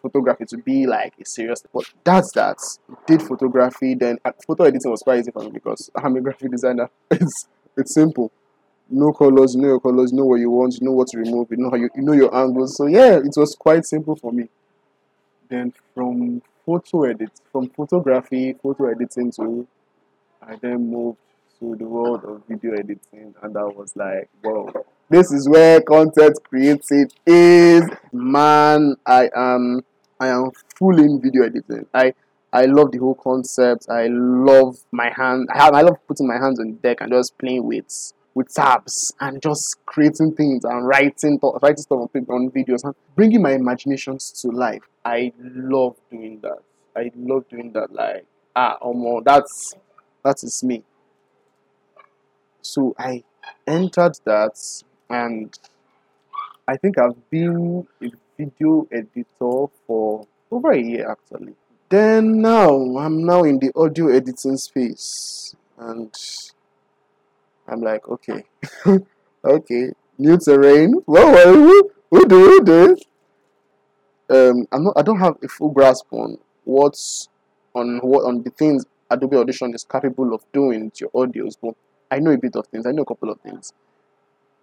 photography 0.01 0.45
to 0.45 0.57
be 0.57 0.85
like 0.87 1.13
a 1.19 1.25
serious 1.25 1.63
but 1.73 1.83
that's 2.03 2.31
that. 2.33 2.57
Did 3.05 3.21
photography 3.21 3.95
then 3.95 4.17
uh, 4.25 4.31
photo 4.45 4.65
editing 4.65 4.91
was 4.91 5.01
quite 5.01 5.19
easy 5.19 5.31
for 5.31 5.43
me 5.43 5.49
because 5.49 5.89
i'm 5.95 6.15
a 6.15 6.21
graphic 6.21 6.51
designer. 6.51 6.89
It's 7.11 7.47
it's 7.75 7.93
simple. 7.93 8.31
No 8.89 9.11
colors 9.11 9.55
you 9.55 9.61
know 9.61 9.67
your 9.67 9.79
colors 9.79 10.11
you 10.11 10.17
know 10.17 10.25
what 10.25 10.39
you 10.39 10.49
want 10.49 10.75
you 10.79 10.85
know 10.85 10.93
what 10.93 11.07
to 11.09 11.17
remove 11.19 11.47
you 11.51 11.57
know 11.57 11.69
how 11.69 11.75
you, 11.77 11.89
you 11.95 12.01
know 12.01 12.13
your 12.13 12.33
angles. 12.35 12.77
So 12.77 12.87
yeah 12.87 13.17
it 13.17 13.33
was 13.35 13.55
quite 13.55 13.85
simple 13.85 14.15
for 14.15 14.31
me. 14.31 14.49
Then 15.49 15.73
from 15.93 16.41
photo 16.67 17.03
edit 17.05 17.31
from 17.51 17.69
photography 17.69 18.53
photo 18.61 18.91
editing 18.91 19.31
to 19.31 19.65
i 20.41 20.53
then 20.57 20.91
moved 20.91 21.17
to 21.59 21.75
the 21.75 21.85
world 21.85 22.23
of 22.25 22.43
video 22.47 22.73
editing 22.73 23.33
and 23.41 23.57
i 23.57 23.63
was 23.63 23.95
like 23.95 24.29
wow 24.43 24.71
this 25.09 25.31
is 25.31 25.47
where 25.47 25.79
content 25.81 26.37
creating 26.49 27.09
is 27.25 27.83
man. 28.11 28.95
I 29.05 29.29
am 29.33 29.81
i 30.19 30.27
am 30.27 30.51
full 30.77 30.99
in 30.99 31.21
video 31.21 31.43
editing. 31.43 31.85
I 31.93 32.13
i 32.51 32.65
love 32.65 32.91
the 32.91 32.97
whole 32.97 33.15
concept. 33.15 33.87
I 33.89 34.07
love 34.09 34.77
my 34.91 35.09
hand 35.15 35.47
i 35.53 35.63
have 35.63 35.73
i 35.73 35.81
love 35.81 35.97
putting 36.07 36.27
my 36.27 36.35
hands 36.35 36.59
on 36.59 36.73
deck 36.75 37.01
and 37.01 37.11
just 37.11 37.37
playing 37.37 37.65
with 37.65 38.13
with 38.33 38.53
tabs 38.53 39.13
and 39.21 39.41
just 39.41 39.77
creating 39.85 40.35
things 40.35 40.65
and 40.65 40.85
writing 40.85 41.39
writing 41.61 41.77
stuff 41.77 42.09
on, 42.13 42.25
on 42.29 42.51
videos 42.51 42.83
and 42.83 42.93
bringing 43.15 43.41
my 43.41 43.53
imaginations 43.53 44.31
to 44.41 44.49
life. 44.49 44.83
I 45.05 45.31
love 45.39 45.95
doing 46.11 46.39
that. 46.41 46.59
I 46.95 47.11
love 47.15 47.47
doing 47.47 47.71
that 47.73 47.93
like 47.93 48.25
ah 48.55 48.77
more 48.83 49.21
that's 49.23 49.73
that 50.23 50.35
is 50.43 50.63
me 50.63 50.83
so 52.67 52.95
i 52.99 53.23
entered 53.65 54.17
that 54.25 54.55
and 55.09 55.57
I 56.67 56.75
think 56.75 56.97
I've 56.97 57.29
been 57.29 57.87
a 58.01 58.11
video 58.37 58.87
editor 58.91 59.71
for 59.87 60.27
over 60.51 60.71
a 60.71 60.81
year 60.81 61.09
actually. 61.09 61.53
Then 61.89 62.41
now 62.41 62.69
I'm 62.97 63.25
now 63.25 63.43
in 63.43 63.59
the 63.59 63.71
audio 63.73 64.09
editing 64.09 64.57
space 64.57 65.55
and 65.77 66.13
I'm 67.69 67.81
like, 67.81 68.07
okay, 68.09 68.43
okay, 69.45 69.91
new 70.17 70.37
terrain. 70.37 70.95
Well, 71.05 71.31
well, 71.31 71.53
who, 71.53 71.91
do 72.27 72.39
who 72.39 72.63
do 72.63 72.97
Um, 74.29 74.67
I'm 74.73 74.83
not. 74.83 74.93
I 74.97 75.03
don't 75.03 75.19
have 75.19 75.37
a 75.41 75.47
full 75.47 75.69
grasp 75.69 76.07
on 76.11 76.37
what's 76.65 77.29
on 77.73 77.99
what 77.99 78.25
on 78.25 78.43
the 78.43 78.49
things 78.49 78.83
Adobe 79.09 79.37
Audition 79.37 79.73
is 79.73 79.85
capable 79.85 80.33
of 80.33 80.43
doing 80.51 80.91
to 80.91 81.05
your 81.05 81.11
audios, 81.11 81.55
but 81.61 81.75
I 82.09 82.19
know 82.19 82.31
a 82.31 82.37
bit 82.37 82.55
of 82.55 82.67
things. 82.67 82.85
I 82.85 82.91
know 82.91 83.03
a 83.03 83.05
couple 83.05 83.29
of 83.29 83.39
things. 83.41 83.73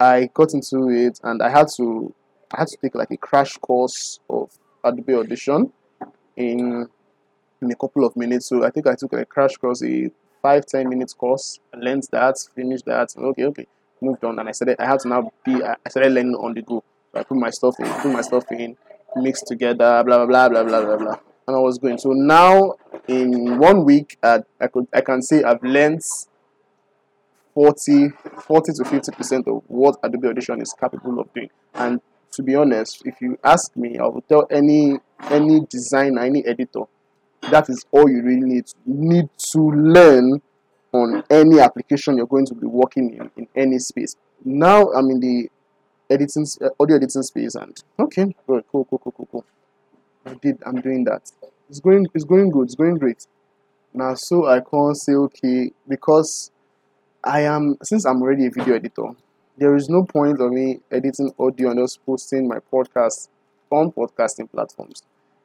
I 0.00 0.30
got 0.34 0.54
into 0.54 0.88
it 0.90 1.20
and 1.22 1.42
I 1.42 1.50
had 1.50 1.68
to 1.76 2.14
I 2.52 2.60
had 2.60 2.68
to 2.68 2.76
take 2.76 2.94
like 2.94 3.10
a 3.10 3.16
crash 3.16 3.56
course 3.58 4.20
of 4.28 4.50
Adobe 4.82 5.14
Audition 5.14 5.72
in 6.36 6.88
in 7.62 7.70
a 7.70 7.74
couple 7.74 8.04
of 8.04 8.16
minutes. 8.16 8.46
So 8.46 8.64
I 8.64 8.70
think 8.70 8.86
I 8.86 8.94
took 8.94 9.12
a 9.12 9.24
crash 9.24 9.56
course, 9.56 9.82
a 9.82 10.10
five 10.42 10.66
ten 10.66 10.88
minutes 10.88 11.14
course. 11.14 11.58
I 11.72 11.78
learned 11.78 12.06
that, 12.12 12.36
finished 12.54 12.84
that. 12.86 13.14
Okay, 13.16 13.44
okay, 13.44 13.66
moved 14.00 14.24
on, 14.24 14.38
and 14.38 14.48
I 14.48 14.52
said 14.52 14.74
I 14.78 14.86
had 14.86 15.00
to 15.00 15.08
now 15.08 15.32
be. 15.44 15.62
I 15.62 15.76
started 15.88 16.12
learning 16.12 16.34
on 16.34 16.54
the 16.54 16.62
go. 16.62 16.84
So 17.12 17.20
I 17.20 17.24
put 17.24 17.36
my 17.36 17.50
stuff 17.50 17.76
in, 17.78 17.86
put 17.86 18.12
my 18.12 18.20
stuff 18.20 18.44
in, 18.50 18.76
mixed 19.16 19.46
together, 19.46 20.02
blah 20.04 20.26
blah 20.26 20.26
blah 20.26 20.48
blah 20.48 20.64
blah 20.64 20.84
blah 20.84 20.96
blah, 20.96 21.16
and 21.48 21.56
I 21.56 21.60
was 21.60 21.78
going. 21.78 21.98
So 21.98 22.10
now 22.10 22.74
in 23.08 23.58
one 23.58 23.84
week, 23.84 24.18
uh, 24.22 24.40
I 24.60 24.66
could 24.66 24.86
I 24.92 25.00
can 25.00 25.22
say 25.22 25.42
I've 25.42 25.62
learned 25.62 26.02
40, 27.54 28.10
40 28.10 28.72
to 28.72 28.82
50% 28.82 29.46
of 29.46 29.62
what 29.68 29.96
Adobe 30.02 30.28
Audition 30.28 30.60
is 30.60 30.74
capable 30.78 31.20
of 31.20 31.32
doing. 31.32 31.50
And 31.74 32.00
to 32.32 32.42
be 32.42 32.56
honest, 32.56 33.02
if 33.06 33.20
you 33.20 33.38
ask 33.44 33.76
me, 33.76 33.98
I 33.98 34.04
will 34.04 34.22
tell 34.22 34.46
any 34.50 34.98
any 35.30 35.60
designer, 35.70 36.22
any 36.22 36.44
editor, 36.44 36.82
that 37.50 37.68
is 37.68 37.86
all 37.92 38.10
you 38.10 38.22
really 38.22 38.40
need. 38.40 38.64
Need 38.84 39.28
to 39.52 39.60
learn 39.60 40.42
on 40.92 41.22
any 41.30 41.60
application 41.60 42.16
you're 42.16 42.26
going 42.26 42.46
to 42.46 42.54
be 42.54 42.66
working 42.66 43.14
in 43.14 43.30
in 43.36 43.48
any 43.54 43.78
space. 43.78 44.16
Now 44.44 44.92
I'm 44.92 45.10
in 45.10 45.20
the 45.20 45.48
editing 46.10 46.46
uh, 46.60 46.70
audio 46.80 46.96
editing 46.96 47.22
space, 47.22 47.54
and 47.54 47.76
okay, 47.98 48.34
good, 48.46 48.64
cool, 48.70 48.84
cool, 48.84 48.98
cool, 48.98 49.12
cool, 49.16 49.28
cool. 49.30 49.44
I 50.26 50.34
did. 50.34 50.58
I'm 50.66 50.80
doing 50.80 51.04
that. 51.04 51.30
It's 51.68 51.80
going. 51.80 52.06
It's 52.14 52.24
going 52.24 52.50
good. 52.50 52.64
It's 52.64 52.74
going 52.74 52.96
great. 52.96 53.26
Now, 53.92 54.14
so 54.14 54.46
I 54.46 54.60
can't 54.60 54.96
say 54.96 55.12
okay 55.14 55.70
because 55.88 56.50
I 57.24 57.40
am 57.42 57.78
since 57.82 58.04
I'm 58.04 58.20
already 58.20 58.46
a 58.46 58.50
video 58.50 58.74
editor, 58.74 59.08
there 59.56 59.74
is 59.74 59.88
no 59.88 60.04
point 60.04 60.40
of 60.42 60.52
me 60.52 60.80
editing 60.90 61.32
audio 61.38 61.70
and 61.70 61.78
just 61.78 62.04
posting 62.04 62.46
my 62.46 62.58
podcast 62.70 63.28
on 63.70 63.92
podcasting 63.92 64.50
platforms. 64.50 65.02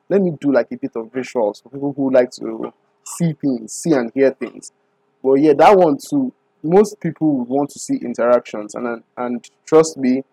Let 0.10 0.22
me 0.22 0.32
do 0.42 0.52
like 0.52 0.72
a 0.74 0.78
bit 0.78 0.92
of 0.96 1.06
visuals 1.06 1.64
for 1.64 1.70
people 1.70 1.94
who 1.96 2.12
like 2.12 2.32
to 2.32 2.74
see 3.06 3.34
things, 3.34 3.72
see 3.72 3.94
and 3.94 4.12
hear 4.14 4.32
things. 4.32 4.74
Well, 5.22 5.38
yeah, 5.38 5.54
that 5.54 5.78
one 5.78 5.98
too. 5.98 6.34
Most 6.62 7.00
people 7.00 7.38
would 7.38 7.48
want 7.48 7.70
to 7.70 7.80
see 7.80 7.96
interactions, 7.96 8.76
and 8.76 9.02
and 9.16 9.50
trust 9.66 9.96
me, 9.96 10.24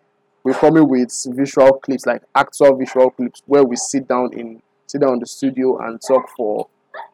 we're 0.42 0.54
coming 0.54 0.88
with 0.88 1.12
visual 1.28 1.74
clips, 1.74 2.06
like 2.06 2.22
actual 2.34 2.76
visual 2.76 3.10
clips, 3.10 3.42
where 3.46 3.62
we 3.62 3.76
sit 3.76 4.08
down 4.08 4.32
in 4.32 4.60
sit 4.88 5.00
down 5.00 5.14
in 5.14 5.18
the 5.20 5.26
studio 5.26 5.78
and 5.78 6.00
talk 6.00 6.28
for 6.36 6.66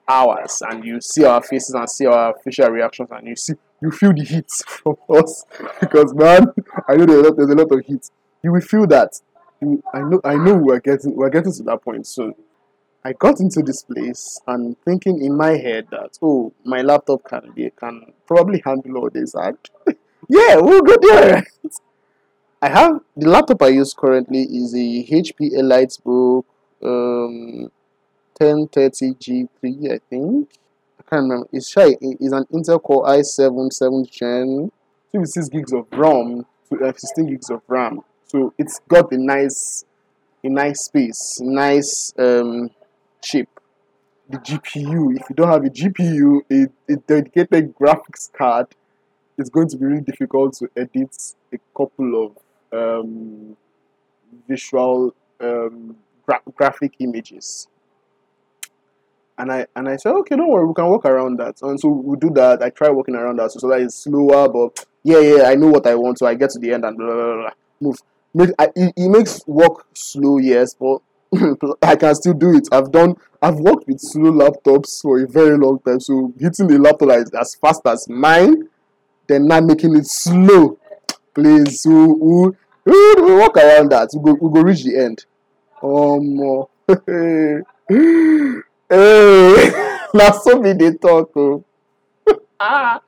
hours, 0.08 0.62
and 0.70 0.84
you 0.86 1.02
see 1.02 1.24
our 1.24 1.42
faces 1.42 1.74
and 1.74 1.90
see 1.90 2.06
our 2.06 2.34
facial 2.42 2.70
reactions, 2.70 3.10
and 3.12 3.28
you 3.28 3.36
see 3.36 3.54
you 3.82 3.90
feel 3.90 4.12
the 4.12 4.24
heat 4.24 4.50
from 4.66 4.96
us 5.10 5.44
because 5.80 6.14
man, 6.14 6.46
I 6.88 6.96
know 6.96 7.06
there's 7.06 7.18
a 7.18 7.22
lot, 7.22 7.36
there's 7.36 7.50
a 7.50 7.54
lot 7.54 7.72
of 7.72 7.84
heat. 7.84 8.08
You 8.42 8.52
will 8.52 8.60
feel 8.60 8.86
that. 8.86 9.20
You, 9.60 9.82
I 9.92 10.00
know 10.00 10.20
I 10.24 10.34
know 10.36 10.54
we're 10.54 10.80
getting 10.80 11.14
we're 11.16 11.30
getting 11.30 11.52
to 11.52 11.62
that 11.64 11.82
point 11.82 12.06
soon. 12.06 12.34
I 13.04 13.12
got 13.12 13.40
into 13.40 13.62
this 13.62 13.82
place 13.82 14.40
and 14.46 14.76
thinking 14.84 15.24
in 15.24 15.36
my 15.36 15.56
head 15.56 15.88
that 15.90 16.18
oh 16.22 16.52
my 16.64 16.82
laptop 16.82 17.24
can 17.24 17.52
be 17.54 17.70
can 17.70 18.12
probably 18.26 18.62
handle 18.64 18.96
all 18.98 19.10
this 19.10 19.34
and 19.34 19.58
yeah 20.28 20.56
we'll 20.56 20.82
go 20.82 20.96
there. 21.00 21.44
I 22.62 22.68
have 22.68 23.00
the 23.16 23.28
laptop 23.28 23.62
I 23.62 23.68
use 23.68 23.92
currently 23.92 24.42
is 24.42 24.72
a 24.74 24.78
HP 24.78 25.52
EliteBook 25.52 26.44
um 26.84 27.70
1030 28.38 29.14
G3 29.14 29.92
I 29.92 30.00
think 30.08 30.48
remember. 31.12 31.46
It's 31.52 31.70
shy. 31.70 31.96
It's 32.00 32.32
an 32.32 32.44
Intel 32.52 32.82
Core 32.82 33.06
i7 33.06 33.70
7th 33.70 34.10
gen, 34.10 34.72
26 35.10 35.48
gigs 35.48 35.72
of 35.72 35.90
to 35.90 36.44
uh, 36.84 36.92
16 36.96 37.26
gigs 37.26 37.50
of 37.50 37.62
RAM. 37.68 38.00
So 38.24 38.54
it's 38.58 38.80
got 38.88 39.12
a 39.12 39.18
nice, 39.18 39.84
a 40.42 40.48
nice 40.48 40.84
space, 40.84 41.38
nice 41.40 42.12
um, 42.18 42.70
chip. 43.22 43.48
The 44.28 44.38
GPU. 44.38 45.16
If 45.16 45.28
you 45.28 45.36
don't 45.36 45.48
have 45.48 45.64
a 45.64 45.68
GPU, 45.68 46.42
a, 46.50 46.92
a 46.92 46.96
dedicated 46.96 47.74
graphics 47.76 48.32
card, 48.32 48.68
it's 49.36 49.50
going 49.50 49.68
to 49.68 49.76
be 49.76 49.84
really 49.84 50.00
difficult 50.00 50.54
to 50.54 50.70
edit 50.76 51.34
a 51.52 51.58
couple 51.76 52.24
of 52.24 52.38
um, 52.72 53.56
visual 54.48 55.14
um, 55.40 55.96
gra- 56.24 56.40
graphic 56.54 56.94
images 57.00 57.68
and 59.38 59.50
I 59.52 59.66
and 59.74 59.88
I 59.88 59.96
said, 59.96 60.12
okay, 60.12 60.36
don't 60.36 60.48
worry, 60.48 60.66
we 60.66 60.74
can 60.74 60.86
work 60.86 61.04
around 61.04 61.38
that. 61.38 61.60
And 61.62 61.78
so 61.78 61.88
we 61.88 62.16
do 62.16 62.30
that. 62.30 62.62
I 62.62 62.70
try 62.70 62.90
working 62.90 63.14
around 63.14 63.38
that 63.38 63.52
so, 63.52 63.60
so 63.60 63.68
that 63.68 63.80
it's 63.80 63.96
slower, 63.96 64.48
but 64.48 64.84
yeah, 65.02 65.20
yeah, 65.20 65.42
I 65.44 65.54
know 65.54 65.68
what 65.68 65.86
I 65.86 65.94
want, 65.94 66.18
so 66.18 66.26
I 66.26 66.34
get 66.34 66.50
to 66.50 66.58
the 66.58 66.72
end 66.72 66.84
and 66.84 66.96
blah, 66.96 67.06
blah, 67.06 67.24
blah, 67.24 67.36
blah. 67.36 67.50
move. 67.80 67.96
Make, 68.34 68.50
I, 68.58 68.68
it, 68.74 68.94
it 68.96 69.08
makes 69.08 69.46
work 69.46 69.86
slow, 69.94 70.38
yes, 70.38 70.74
but 70.74 71.00
I 71.82 71.96
can 71.96 72.14
still 72.14 72.34
do 72.34 72.54
it. 72.56 72.68
I've 72.72 72.90
done. 72.90 73.16
I've 73.40 73.58
worked 73.58 73.88
with 73.88 73.98
slow 74.00 74.30
laptops 74.32 75.02
for 75.02 75.20
a 75.20 75.26
very 75.26 75.58
long 75.58 75.80
time, 75.80 76.00
so 76.00 76.32
hitting 76.38 76.68
the 76.68 76.78
laptop 76.78 77.10
as, 77.10 77.30
as 77.38 77.54
fast 77.56 77.82
as 77.86 78.08
mine, 78.08 78.68
then 79.26 79.48
not 79.48 79.64
making 79.64 79.96
it 79.96 80.06
slow. 80.06 80.78
Please, 81.34 81.82
so 81.82 81.90
we, 81.90 82.50
we, 82.84 83.14
we 83.14 83.34
work 83.34 83.56
around 83.56 83.90
that. 83.90 84.10
We 84.14 84.22
go, 84.22 84.38
we 84.40 84.52
go 84.54 84.62
reach 84.62 84.84
the 84.84 84.96
end. 84.98 85.26
Um. 85.82 86.66
Hey, 88.92 89.70
now 90.14 90.32
so 90.32 90.60
me 90.60 90.74
they 90.74 90.92
talk. 90.92 91.30
Oh. 91.34 91.64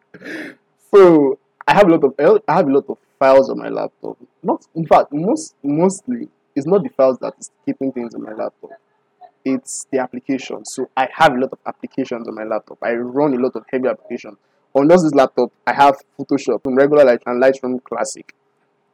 so 0.91 1.39
I 1.69 1.75
have 1.75 1.89
a 1.89 1.91
lot 1.95 2.05
of 2.05 2.15
I 2.49 2.55
have 2.55 2.67
a 2.67 2.73
lot 2.73 2.87
of 2.89 2.97
files 3.19 3.51
on 3.51 3.59
my 3.59 3.69
laptop. 3.69 4.17
Not 4.43 4.67
in 4.75 4.87
fact, 4.87 5.13
most 5.13 5.57
mostly 5.63 6.29
it's 6.57 6.67
not 6.67 6.85
the 6.85 6.89
files 6.89 7.19
that 7.19 7.35
is 7.39 7.51
keeping 7.67 7.93
things 7.93 8.15
on 8.15 8.23
my 8.23 8.33
laptop. 8.33 8.71
It's 9.45 9.87
the 9.93 9.99
application. 9.99 10.65
So 10.65 10.89
I 10.97 11.07
have 11.13 11.35
a 11.35 11.39
lot 11.39 11.53
of 11.53 11.59
applications 11.67 12.29
on 12.29 12.35
my 12.35 12.45
laptop. 12.45 12.79
I 12.83 12.95
run 12.95 13.35
a 13.35 13.39
lot 13.39 13.55
of 13.55 13.67
heavy 13.71 13.87
applications. 13.87 14.39
On 14.73 14.89
just 14.89 15.05
this 15.05 15.13
laptop, 15.13 15.53
I 15.67 15.75
have 15.75 15.99
Photoshop, 16.19 16.61
regular 16.65 17.05
light 17.05 17.23
and 17.27 17.43
Lightroom 17.43 17.85
Classic. 17.85 18.35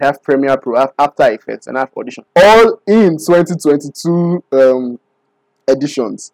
I 0.00 0.06
have 0.06 0.20
Premiere 0.24 0.56
Pro, 0.56 0.74
I 0.76 0.80
have 0.80 0.94
After 0.98 1.30
Effects, 1.30 1.68
and 1.68 1.76
I 1.76 1.82
have 1.82 1.90
Audition. 1.96 2.24
All 2.34 2.80
in 2.88 3.16
2022 3.16 4.42
um, 4.50 4.98
editions. 5.68 6.32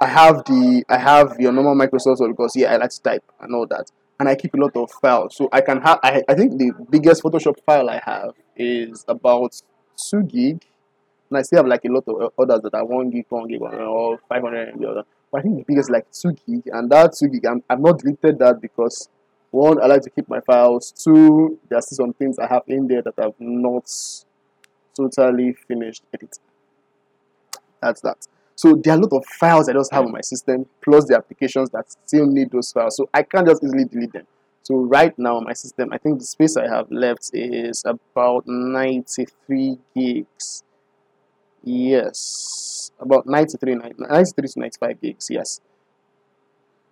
I 0.00 0.06
have 0.06 0.44
the 0.44 0.84
I 0.88 0.98
have 0.98 1.36
your 1.38 1.52
normal 1.52 1.74
Microsoft 1.74 2.26
because 2.28 2.54
yeah 2.54 2.72
I 2.72 2.76
like 2.76 2.90
to 2.90 3.02
type 3.02 3.24
and 3.40 3.54
all 3.54 3.66
that, 3.66 3.90
and 4.20 4.28
I 4.28 4.34
keep 4.34 4.54
a 4.54 4.58
lot 4.58 4.76
of 4.76 4.90
files. 4.90 5.36
So 5.36 5.48
I 5.52 5.60
can 5.62 5.80
have 5.80 5.98
I, 6.02 6.22
I 6.28 6.34
think 6.34 6.58
the 6.58 6.72
biggest 6.90 7.22
Photoshop 7.22 7.56
file 7.64 7.88
I 7.88 8.00
have 8.04 8.34
is 8.56 9.04
about 9.08 9.60
two 9.96 10.22
gig, 10.22 10.64
and 11.30 11.38
I 11.38 11.42
still 11.42 11.58
have 11.58 11.66
like 11.66 11.84
a 11.84 11.88
lot 11.88 12.04
of 12.08 12.32
others 12.38 12.62
that 12.62 12.74
are 12.74 12.84
one 12.84 13.10
gig, 13.10 13.24
one 13.30 13.48
gig, 13.48 13.62
or 13.62 14.18
five 14.28 14.42
hundred 14.42 14.74
MB. 14.74 15.04
But 15.32 15.38
I 15.38 15.42
think 15.42 15.56
the 15.56 15.64
biggest 15.66 15.90
like 15.90 16.10
two 16.12 16.32
gig, 16.32 16.62
and 16.72 16.90
that 16.90 17.14
two 17.18 17.28
gig 17.28 17.46
I'm 17.46 17.62
I've 17.70 17.80
not 17.80 17.98
deleted 17.98 18.38
that 18.40 18.60
because 18.60 19.08
one 19.50 19.80
I 19.82 19.86
like 19.86 20.02
to 20.02 20.10
keep 20.10 20.28
my 20.28 20.40
files. 20.40 20.92
Two 20.92 21.58
there 21.70 21.78
are 21.78 21.82
still 21.82 21.96
some 21.96 22.12
things 22.12 22.38
I 22.38 22.46
have 22.48 22.64
in 22.66 22.86
there 22.86 23.00
that 23.00 23.14
I've 23.18 23.34
not 23.38 23.90
totally 24.94 25.54
finished 25.66 26.02
editing. 26.12 26.42
That's 27.80 28.02
that. 28.02 28.26
So 28.56 28.74
there 28.74 28.94
are 28.94 28.96
a 28.96 29.02
lot 29.02 29.12
of 29.12 29.24
files 29.38 29.68
I 29.68 29.74
just 29.74 29.92
have 29.92 30.06
on 30.06 30.12
my 30.12 30.22
system, 30.22 30.66
plus 30.82 31.04
the 31.06 31.16
applications 31.16 31.68
that 31.70 31.84
still 32.06 32.26
need 32.26 32.50
those 32.50 32.72
files. 32.72 32.96
So 32.96 33.08
I 33.12 33.22
can't 33.22 33.46
just 33.46 33.62
easily 33.62 33.84
delete 33.84 34.14
them. 34.14 34.26
So 34.62 34.76
right 34.76 35.16
now 35.18 35.38
my 35.40 35.52
system, 35.52 35.92
I 35.92 35.98
think 35.98 36.18
the 36.18 36.24
space 36.24 36.56
I 36.56 36.66
have 36.66 36.90
left 36.90 37.30
is 37.34 37.84
about 37.84 38.44
93 38.46 39.78
gigs. 39.94 40.64
Yes, 41.62 42.90
about 42.98 43.26
93, 43.26 43.74
93 43.74 44.48
to 44.48 44.60
95 44.60 45.00
gigs. 45.02 45.28
Yes. 45.30 45.60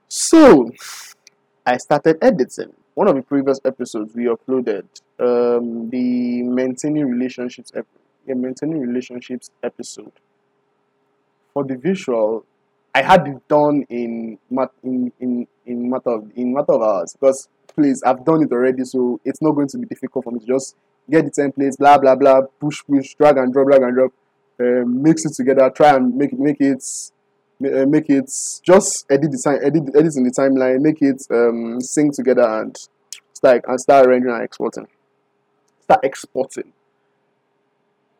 So 0.08 0.70
I 1.64 1.78
started 1.78 2.18
editing. 2.20 2.74
One 2.92 3.08
of 3.08 3.16
the 3.16 3.22
previous 3.22 3.58
episodes 3.64 4.14
we 4.14 4.24
uploaded 4.24 4.84
um, 5.18 5.88
the 5.88 6.42
maintaining 6.42 7.06
relationships, 7.06 7.72
ep- 7.74 7.86
maintaining 8.26 8.80
relationships 8.80 9.50
episode 9.62 10.12
for 11.54 11.64
the 11.64 11.76
visual, 11.76 12.44
I 12.94 13.02
had 13.02 13.26
it 13.26 13.48
done 13.48 13.86
in 13.88 14.38
in 14.82 15.12
in 15.20 15.46
in 15.64 15.90
matter 15.90 16.10
of 16.10 16.30
in 16.36 16.52
matter 16.52 16.72
of 16.72 16.82
hours 16.82 17.16
because 17.18 17.48
please 17.74 18.02
I've 18.04 18.24
done 18.24 18.42
it 18.42 18.52
already, 18.52 18.84
so 18.84 19.20
it's 19.24 19.40
not 19.40 19.52
going 19.52 19.68
to 19.68 19.78
be 19.78 19.86
difficult 19.86 20.24
for 20.24 20.32
me 20.32 20.40
to 20.40 20.46
just 20.46 20.76
get 21.10 21.24
the 21.24 21.30
templates, 21.30 21.78
blah 21.78 21.98
blah 21.98 22.16
blah, 22.16 22.42
push 22.60 22.82
push, 22.84 23.14
drag 23.14 23.38
and 23.38 23.52
drop, 23.52 23.68
drag 23.68 23.82
and 23.82 23.94
drop, 23.94 24.12
uh, 24.60 24.84
mix 24.86 25.24
it 25.24 25.32
together, 25.34 25.70
try 25.70 25.96
and 25.96 26.14
make 26.14 26.32
it 26.32 26.38
make 26.38 26.60
it 26.60 26.84
uh, 27.64 27.86
make 27.86 28.10
it 28.10 28.30
just 28.62 29.06
edit 29.10 29.30
the 29.30 29.40
time 29.42 29.58
edit 29.62 29.82
edit 29.96 30.16
in 30.16 30.24
the 30.24 30.30
timeline, 30.30 30.80
make 30.80 31.00
it 31.00 31.22
um, 31.30 31.80
sync 31.80 32.14
together 32.14 32.42
and 32.60 32.76
start 33.32 33.64
and 33.66 33.80
start 33.80 34.06
rendering 34.06 34.34
and 34.34 34.44
exporting, 34.44 34.86
start 35.82 36.04
exporting. 36.04 36.72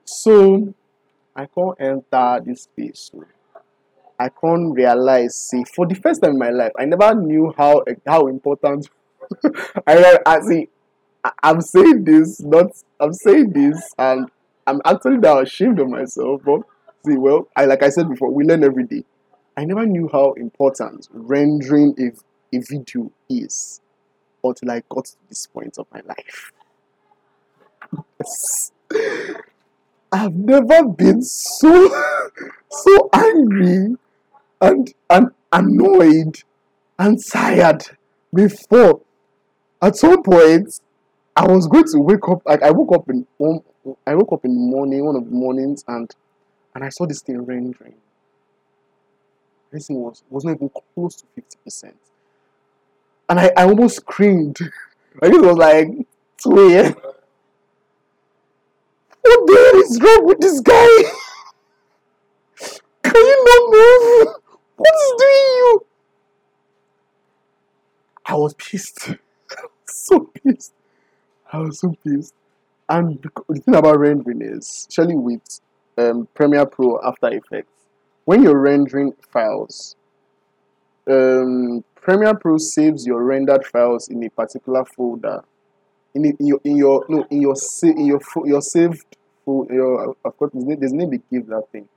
So 0.05 0.75
I 1.37 1.47
can't 1.47 1.77
enter 1.81 2.41
this 2.45 2.63
space. 2.63 3.11
I 4.19 4.29
can't 4.29 4.73
realize. 4.75 5.35
See, 5.35 5.65
for 5.65 5.87
the 5.87 5.95
first 5.95 6.23
time 6.23 6.33
in 6.33 6.39
my 6.39 6.51
life, 6.51 6.73
I 6.79 6.85
never 6.85 7.15
knew 7.15 7.53
how 7.57 7.85
how 8.07 8.29
important. 8.29 8.89
I, 9.87 10.19
I 10.25 10.41
see. 10.41 10.69
I'm 11.43 11.61
saying 11.61 12.05
this, 12.05 12.41
not 12.41 12.67
I'm 13.01 13.13
saying 13.13 13.53
this, 13.53 13.93
and 13.99 14.31
I'm 14.67 14.81
actually 14.85 15.17
now 15.17 15.41
ashamed 15.41 15.81
of 15.81 15.89
myself. 15.89 16.43
But 16.45 16.61
see, 17.05 17.17
well, 17.17 17.49
I 17.57 17.65
like 17.65 17.83
I 17.83 17.89
said 17.89 18.09
before, 18.09 18.31
we 18.31 18.45
learn 18.45 18.63
every 18.63 18.85
day. 18.85 19.05
I 19.57 19.65
never 19.65 19.87
knew 19.87 20.09
how 20.13 20.33
important 20.33 21.09
rendering 21.13 21.95
a, 21.99 22.57
a 22.57 22.61
video 22.61 23.11
is 23.29 23.81
until 24.43 24.71
I 24.71 24.83
got 24.89 25.07
to 25.07 25.17
this 25.29 25.47
point 25.47 25.79
of 25.79 25.87
my 25.93 26.03
life. 26.07 26.53
I've 30.15 30.37
never 30.37 30.85
been 30.85 31.23
so 31.23 31.89
so 32.71 33.11
angry 33.13 33.97
and 34.61 34.95
and 35.11 35.31
annoyed 35.53 36.37
and 37.01 37.19
tired 37.33 37.83
before. 38.33 39.01
At 39.83 39.97
some 39.97 40.23
point, 40.23 40.81
I 41.35 41.47
was 41.49 41.67
going 41.67 41.87
to 41.87 41.99
wake 41.99 42.29
up. 42.29 42.43
Like 42.47 42.63
I 42.63 42.71
woke 42.71 42.95
up 42.95 43.11
in 43.11 43.27
I 44.07 44.15
woke 44.15 44.33
up 44.33 44.45
in 44.45 44.55
the 44.55 44.61
morning, 44.61 45.05
one 45.05 45.17
of 45.17 45.25
the 45.25 45.33
mornings, 45.33 45.85
and 45.89 46.09
and 46.77 46.85
I 46.85 46.91
saw 46.91 47.07
this 47.07 47.21
thing 47.21 47.45
rendering. 47.45 47.95
This 49.73 49.89
thing 49.89 50.01
was 50.01 50.23
wasn't 50.31 50.59
even 50.59 50.71
close 50.95 51.17
to 51.17 51.25
fifty 51.35 51.59
percent, 51.65 51.97
and 53.29 53.41
I, 53.41 53.51
I 53.57 53.65
almost 53.65 53.97
screamed. 53.97 54.59
Like 55.23 55.33
it 55.33 55.43
was 55.43 55.57
like 55.57 55.89
two. 56.43 56.93
What 59.25 59.47
the 59.47 59.55
hell 59.55 59.81
is 59.81 59.99
wrong 60.03 60.27
with 60.27 60.41
this 60.41 60.61
guy? 60.61 60.73
Can 63.03 63.15
you 63.17 63.45
not 63.49 63.71
move? 63.73 64.29
What 64.77 64.95
is 64.95 65.13
doing 65.19 65.57
you? 65.57 65.87
I 68.27 68.35
was 68.35 68.53
pissed. 68.55 69.11
so 69.87 70.31
pissed. 70.35 70.75
I 71.51 71.59
was 71.59 71.81
so 71.81 71.95
pissed. 72.05 72.35
And 72.89 73.23
the 73.23 73.31
thing 73.61 73.75
about 73.75 73.99
rendering 73.99 74.43
is, 74.43 74.87
especially 74.91 75.15
with 75.15 75.61
um, 75.97 76.29
Premiere 76.35 76.67
Pro 76.67 77.01
After 77.03 77.29
Effects, 77.29 77.73
when 78.27 78.43
you're 78.43 78.61
rendering 78.61 79.15
files, 79.31 79.97
um, 81.09 81.83
Premiere 81.95 82.35
Pro 82.35 82.59
saves 82.59 83.07
your 83.07 83.25
rendered 83.25 83.65
files 83.65 84.09
in 84.09 84.23
a 84.23 84.29
particular 84.29 84.85
folder 84.85 85.43
in, 86.15 86.25
in 86.25 86.47
your 86.47 86.61
in 86.65 86.77
your 86.77 87.05
no 87.09 87.27
in 87.31 87.43
your 87.43 87.55
in 87.83 88.07
your 88.07 88.21
your 88.45 88.61
saved 88.61 89.17
your 89.47 90.17
of 90.25 90.37
course 90.37 90.53
there's, 90.55 90.79
there's 90.79 90.93
name 90.93 91.11
give 91.31 91.47
that 91.49 91.65
thing. 91.73 91.89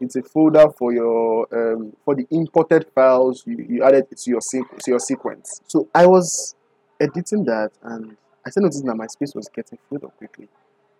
It's 0.00 0.16
a 0.16 0.22
folder 0.22 0.66
for 0.78 0.92
your 0.92 1.46
um, 1.52 1.94
for 2.04 2.14
the 2.14 2.26
imported 2.30 2.86
files 2.94 3.44
you, 3.46 3.66
you 3.68 3.84
added 3.84 4.06
to 4.10 4.30
your 4.30 4.40
to 4.40 4.90
your 4.90 4.98
sequence. 4.98 5.60
So 5.66 5.88
I 5.94 6.06
was 6.06 6.54
editing 6.98 7.44
that 7.44 7.72
and 7.82 8.16
I 8.44 8.50
started 8.50 8.66
noticing 8.66 8.86
that 8.86 8.96
my 8.96 9.06
space 9.06 9.34
was 9.34 9.48
getting 9.54 9.78
filled 9.88 10.04
up 10.04 10.16
quickly. 10.16 10.48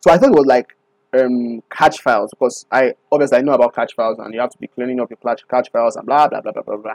So 0.00 0.10
I 0.10 0.18
thought 0.18 0.30
it 0.30 0.36
was 0.36 0.46
like 0.46 0.76
um, 1.12 1.62
cache 1.70 1.98
files 1.98 2.30
because 2.30 2.66
I 2.70 2.94
obviously 3.10 3.38
I 3.38 3.40
know 3.40 3.52
about 3.52 3.74
cache 3.74 3.94
files 3.94 4.18
and 4.18 4.34
you 4.34 4.40
have 4.40 4.50
to 4.50 4.58
be 4.58 4.66
cleaning 4.66 5.00
up 5.00 5.10
your 5.10 5.16
cache, 5.16 5.44
cache 5.50 5.70
files 5.72 5.96
and 5.96 6.06
blah 6.06 6.28
blah 6.28 6.42
blah 6.42 6.52
blah 6.52 6.62
blah 6.62 6.76
blah. 6.76 6.94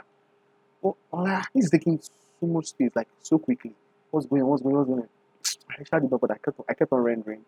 Oh, 0.84 0.96
oh, 1.12 1.42
this 1.54 1.64
is 1.64 1.70
taking 1.70 2.00
so 2.00 2.46
much 2.46 2.66
space 2.66 2.92
like 2.94 3.08
so 3.20 3.38
quickly. 3.38 3.72
What's 4.12 4.26
going 4.26 4.42
on? 4.42 4.48
What's 4.48 4.62
going 4.62 4.76
on? 4.76 4.78
What's 4.78 4.88
going 4.88 5.02
on? 5.02 5.08
I 5.70 5.82
tried 5.82 6.04
it, 6.04 6.10
but 6.10 6.30
I 6.30 6.38
kept 6.38 6.60
I 6.68 6.74
kept 6.74 6.92
on 6.92 7.00
rendering 7.00 7.44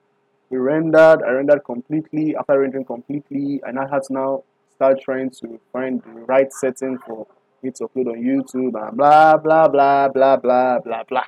we 0.51 0.59
rendered, 0.59 1.23
I 1.23 1.31
rendered 1.31 1.65
completely. 1.65 2.35
After 2.37 2.59
rendering 2.59 2.85
completely, 2.85 3.61
and 3.67 3.79
I 3.79 3.83
now 3.83 3.89
had 3.89 4.03
to 4.05 4.13
now 4.13 4.45
start 4.75 5.01
trying 5.03 5.31
to 5.31 5.61
find 5.73 6.03
the 6.03 6.11
right 6.21 6.53
setting 6.53 6.99
for 6.99 7.27
me 7.63 7.71
to 7.73 7.89
upload 7.89 8.13
on 8.13 8.23
YouTube 8.23 8.89
and 8.89 8.97
blah 8.97 9.37
blah 9.37 9.69
blah 9.69 10.09
blah 10.09 10.37
blah 10.37 10.79
blah 10.79 11.05
blah. 11.05 11.25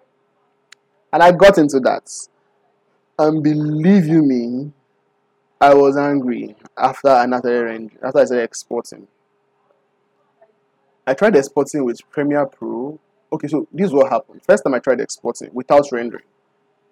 And 1.12 1.22
I 1.22 1.33
got 1.33 1.59
into 1.59 1.80
that. 1.80 2.11
And 3.18 3.42
believe 3.42 4.06
you 4.06 4.22
me, 4.22 4.72
I 5.61 5.74
was 5.74 5.98
angry 5.98 6.56
after 6.78 7.09
started 7.09 7.64
render, 7.64 7.92
after 8.02 8.20
I 8.20 8.24
started 8.24 8.44
exporting. 8.44 9.06
I 11.06 11.12
tried 11.12 11.37
exporting 11.37 11.85
with 11.85 11.98
Premiere 12.11 12.46
Pro. 12.46 12.98
Okay, 13.33 13.48
so 13.48 13.68
this 13.72 13.88
is 13.88 13.92
what 13.92 14.11
happened. 14.11 14.40
First 14.48 14.64
time 14.64 14.74
I 14.74 14.78
tried 14.78 15.00
exporting 15.00 15.50
without 15.52 15.85
rendering 15.92 16.24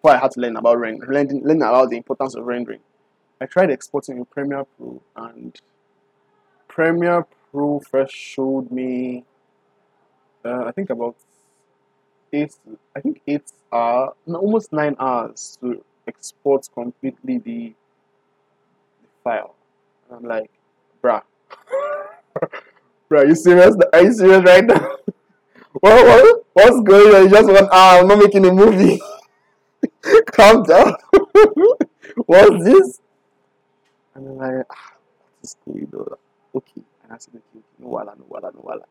before 0.01 0.17
I 0.17 0.21
had 0.21 0.31
to 0.33 0.41
learn 0.41 0.57
about 0.57 0.79
rendering, 0.79 1.11
learning, 1.11 1.43
learning 1.45 1.63
about 1.63 1.91
the 1.91 1.97
importance 1.97 2.35
of 2.35 2.45
rendering. 2.45 2.81
I 3.41 3.47
tried 3.47 3.71
exporting 3.71 4.19
in 4.19 4.25
Premiere 4.25 4.65
Pro, 4.77 5.01
and 5.17 5.57
Premiere 6.69 7.27
Pro 7.51 7.81
first 7.81 8.15
showed 8.15 8.71
me, 8.71 9.25
uh, 10.45 10.65
I 10.67 10.73
think 10.73 10.91
about 10.91 11.17
eight, 12.33 12.55
I 12.95 13.01
think 13.01 13.23
eight 13.27 13.51
hours, 13.73 14.15
almost 14.27 14.73
nine 14.73 14.95
hours 15.01 15.59
to 15.61 15.85
export 16.07 16.69
completely 16.73 17.39
the, 17.39 17.75
the 19.03 19.09
file. 19.25 19.55
And 20.09 20.19
I'm 20.19 20.25
like, 20.25 20.51
bruh, 21.03 21.23
bruh, 23.11 23.19
are 23.19 23.27
you 23.27 23.35
serious? 23.35 23.77
Are 23.93 24.03
you 24.03 24.13
serious 24.13 24.43
right 24.45 24.65
now? 24.65 24.81
what, 25.73 26.07
what, 26.07 26.45
what's 26.53 26.81
going 26.83 27.15
on? 27.17 27.25
You 27.25 27.31
just 27.31 27.49
one 27.49 27.69
hour, 27.73 28.01
I'm 28.01 28.09
not 28.09 28.19
making 28.19 28.47
a 28.47 28.53
movie. 28.53 29.01
Calm 30.27 30.63
down. 30.63 30.95
What's 32.27 32.65
this? 32.65 33.01
And 34.15 34.29
I'm 34.29 34.37
like, 34.37 34.67
ah, 34.71 34.93
going 35.67 35.89
on? 35.95 36.07
Okay. 36.55 36.83
And 37.05 37.13
I 37.13 37.19
said, 37.19 37.35
okay, 37.35 37.65
no 37.79 37.89
wala, 37.89 38.15
no 38.17 38.25
wala, 38.29 38.51
no 38.53 38.61
wala. 38.63 38.85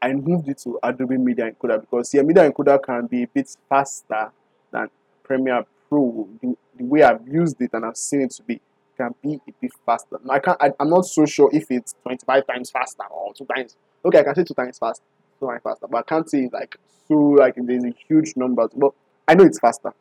I 0.00 0.12
moved 0.12 0.48
it 0.48 0.58
to 0.58 0.78
Adobe 0.82 1.18
Media 1.18 1.50
Encoder 1.50 1.80
because 1.80 2.14
yeah, 2.14 2.22
Media 2.22 2.48
Encoder 2.48 2.82
can 2.82 3.06
be 3.06 3.24
a 3.24 3.26
bit 3.26 3.54
faster 3.68 4.30
than 4.70 4.88
Premiere 5.24 5.64
Pro. 5.88 6.28
The, 6.40 6.56
the 6.76 6.84
way 6.84 7.02
I've 7.02 7.26
used 7.26 7.60
it 7.60 7.70
and 7.72 7.84
I've 7.84 7.96
seen 7.96 8.22
it 8.22 8.30
to 8.32 8.42
be 8.42 8.60
can 8.96 9.14
be 9.22 9.40
a 9.48 9.52
bit 9.60 9.72
faster. 9.84 10.18
Now, 10.24 10.34
I 10.34 10.38
can't. 10.38 10.56
I, 10.60 10.72
am 10.80 10.90
not 10.90 11.04
so 11.04 11.26
sure 11.26 11.50
if 11.52 11.70
it's 11.70 11.94
25 12.02 12.46
times 12.46 12.70
faster 12.70 13.04
or 13.10 13.34
two 13.34 13.46
times. 13.46 13.76
Okay, 14.04 14.20
I 14.20 14.22
can 14.22 14.34
say 14.34 14.44
two 14.44 14.54
times 14.54 14.78
faster, 14.78 15.04
two 15.40 15.46
times 15.46 15.62
faster, 15.62 15.86
but 15.88 15.98
I 15.98 16.02
can't 16.02 16.28
say 16.28 16.48
like 16.52 16.76
so 17.08 17.14
like 17.14 17.54
there's 17.56 17.84
a 17.84 17.94
huge 18.08 18.36
number. 18.36 18.68
But 18.74 18.92
I 19.26 19.34
know 19.34 19.44
it's 19.44 19.58
faster. 19.58 19.92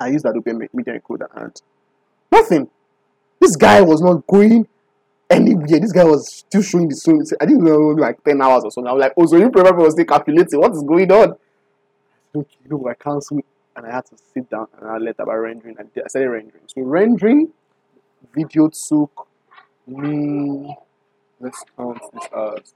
I 0.00 0.08
used 0.08 0.26
Adobe 0.26 0.52
Media 0.72 0.98
Encoder 0.98 1.28
and 1.34 1.60
nothing. 2.30 2.68
This 3.40 3.56
guy 3.56 3.80
was 3.80 4.00
not 4.00 4.26
going 4.26 4.66
anywhere. 5.30 5.80
This 5.80 5.92
guy 5.92 6.04
was 6.04 6.38
still 6.38 6.62
showing 6.62 6.88
the 6.88 6.94
same. 6.94 7.20
I 7.40 7.46
didn't 7.46 7.64
know 7.64 7.78
like 7.78 8.22
10 8.24 8.40
hours 8.40 8.64
or 8.64 8.70
something. 8.70 8.88
I 8.88 8.92
was 8.92 9.00
like, 9.00 9.12
oh, 9.16 9.26
so 9.26 9.36
you 9.36 9.50
probably 9.50 9.84
was 9.84 9.94
still 9.94 10.04
calculating. 10.04 10.60
What 10.60 10.72
is 10.72 10.82
going 10.82 11.10
on? 11.12 11.36
Okay, 12.34 12.56
no, 12.68 12.88
I 12.88 12.94
cancelled 12.94 13.42
and 13.76 13.86
I 13.86 13.92
had 13.92 14.06
to 14.06 14.16
sit 14.34 14.50
down 14.50 14.66
and 14.78 14.88
I 14.88 14.98
let 14.98 15.18
about 15.18 15.36
rendering. 15.36 15.76
I, 15.78 15.82
did, 15.82 16.04
I 16.04 16.08
started 16.08 16.30
rendering. 16.30 16.62
So 16.66 16.82
rendering 16.82 17.48
video 18.34 18.68
took 18.68 19.28
me 19.86 20.76
let's 21.40 21.64
count 21.76 22.00
this 22.12 22.28
hours. 22.34 22.74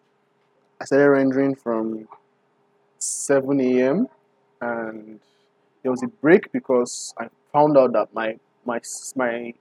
I 0.80 0.84
started 0.84 1.10
rendering 1.10 1.54
from 1.54 2.08
7 2.98 3.60
a.m. 3.60 4.08
and 4.60 5.20
there 5.82 5.90
was 5.90 6.02
a 6.02 6.08
break 6.08 6.50
because 6.52 7.14
I 7.18 7.28
found 7.52 7.76
out 7.76 7.92
that 7.92 8.14
my 8.14 8.38
my 8.64 8.80
my 9.16 9.54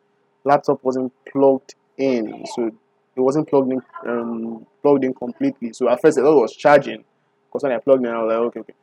laptop 0.43 0.83
wasn't 0.83 1.13
plugged 1.31 1.75
in, 1.97 2.45
so 2.55 2.67
it 2.67 3.21
wasn't 3.21 3.49
plugged 3.49 3.71
in 3.71 3.81
um, 4.07 4.65
plugged 4.81 5.03
in 5.03 5.13
completely. 5.13 5.73
So 5.73 5.89
at 5.89 6.01
first 6.01 6.17
I 6.17 6.21
thought 6.21 6.37
it 6.37 6.41
was 6.41 6.55
charging 6.55 7.03
because 7.47 7.63
when 7.63 7.71
I 7.71 7.79
plugged 7.79 8.05
in, 8.05 8.11
I 8.11 8.23
was 8.23 8.29
like, 8.29 8.37
okay, 8.37 8.59
okay, 8.61 8.73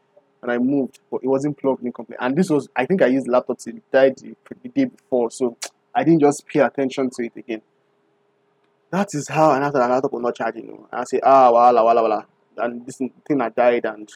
and 0.42 0.52
I 0.52 0.58
moved, 0.58 1.00
but 1.10 1.20
it 1.22 1.28
wasn't 1.28 1.58
plugged 1.58 1.84
in 1.84 1.92
completely. 1.92 2.24
And 2.24 2.36
this 2.36 2.50
was, 2.50 2.68
I 2.76 2.86
think 2.86 3.02
I 3.02 3.06
used 3.06 3.28
laptop 3.28 3.58
till 3.58 3.74
died 3.92 4.16
the, 4.18 4.34
the 4.62 4.68
day 4.68 4.84
before, 4.84 5.30
so 5.30 5.56
I 5.94 6.04
didn't 6.04 6.20
just 6.20 6.46
pay 6.46 6.60
attention 6.60 7.10
to 7.10 7.24
it 7.24 7.32
again. 7.36 7.62
That 8.90 9.08
is 9.12 9.28
how, 9.28 9.52
and 9.52 9.64
after 9.64 9.78
that 9.78 9.90
laptop 9.90 10.12
was 10.12 10.22
not 10.22 10.34
charging, 10.34 10.86
I 10.92 11.04
say, 11.04 11.20
ah, 11.22 11.50
wala, 11.50 11.84
wala, 11.84 12.02
wala, 12.02 12.26
and 12.56 12.86
this 12.86 12.96
thing 12.96 13.40
had 13.40 13.54
died 13.54 13.84
and 13.84 14.08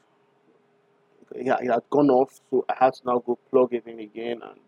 it 1.34 1.46
had 1.46 1.82
gone 1.90 2.10
off, 2.10 2.40
so 2.50 2.64
I 2.68 2.74
had 2.84 2.94
to 2.94 3.00
now 3.06 3.18
go 3.18 3.38
plug 3.50 3.74
it 3.74 3.86
in 3.86 4.00
again 4.00 4.40
and 4.42 4.60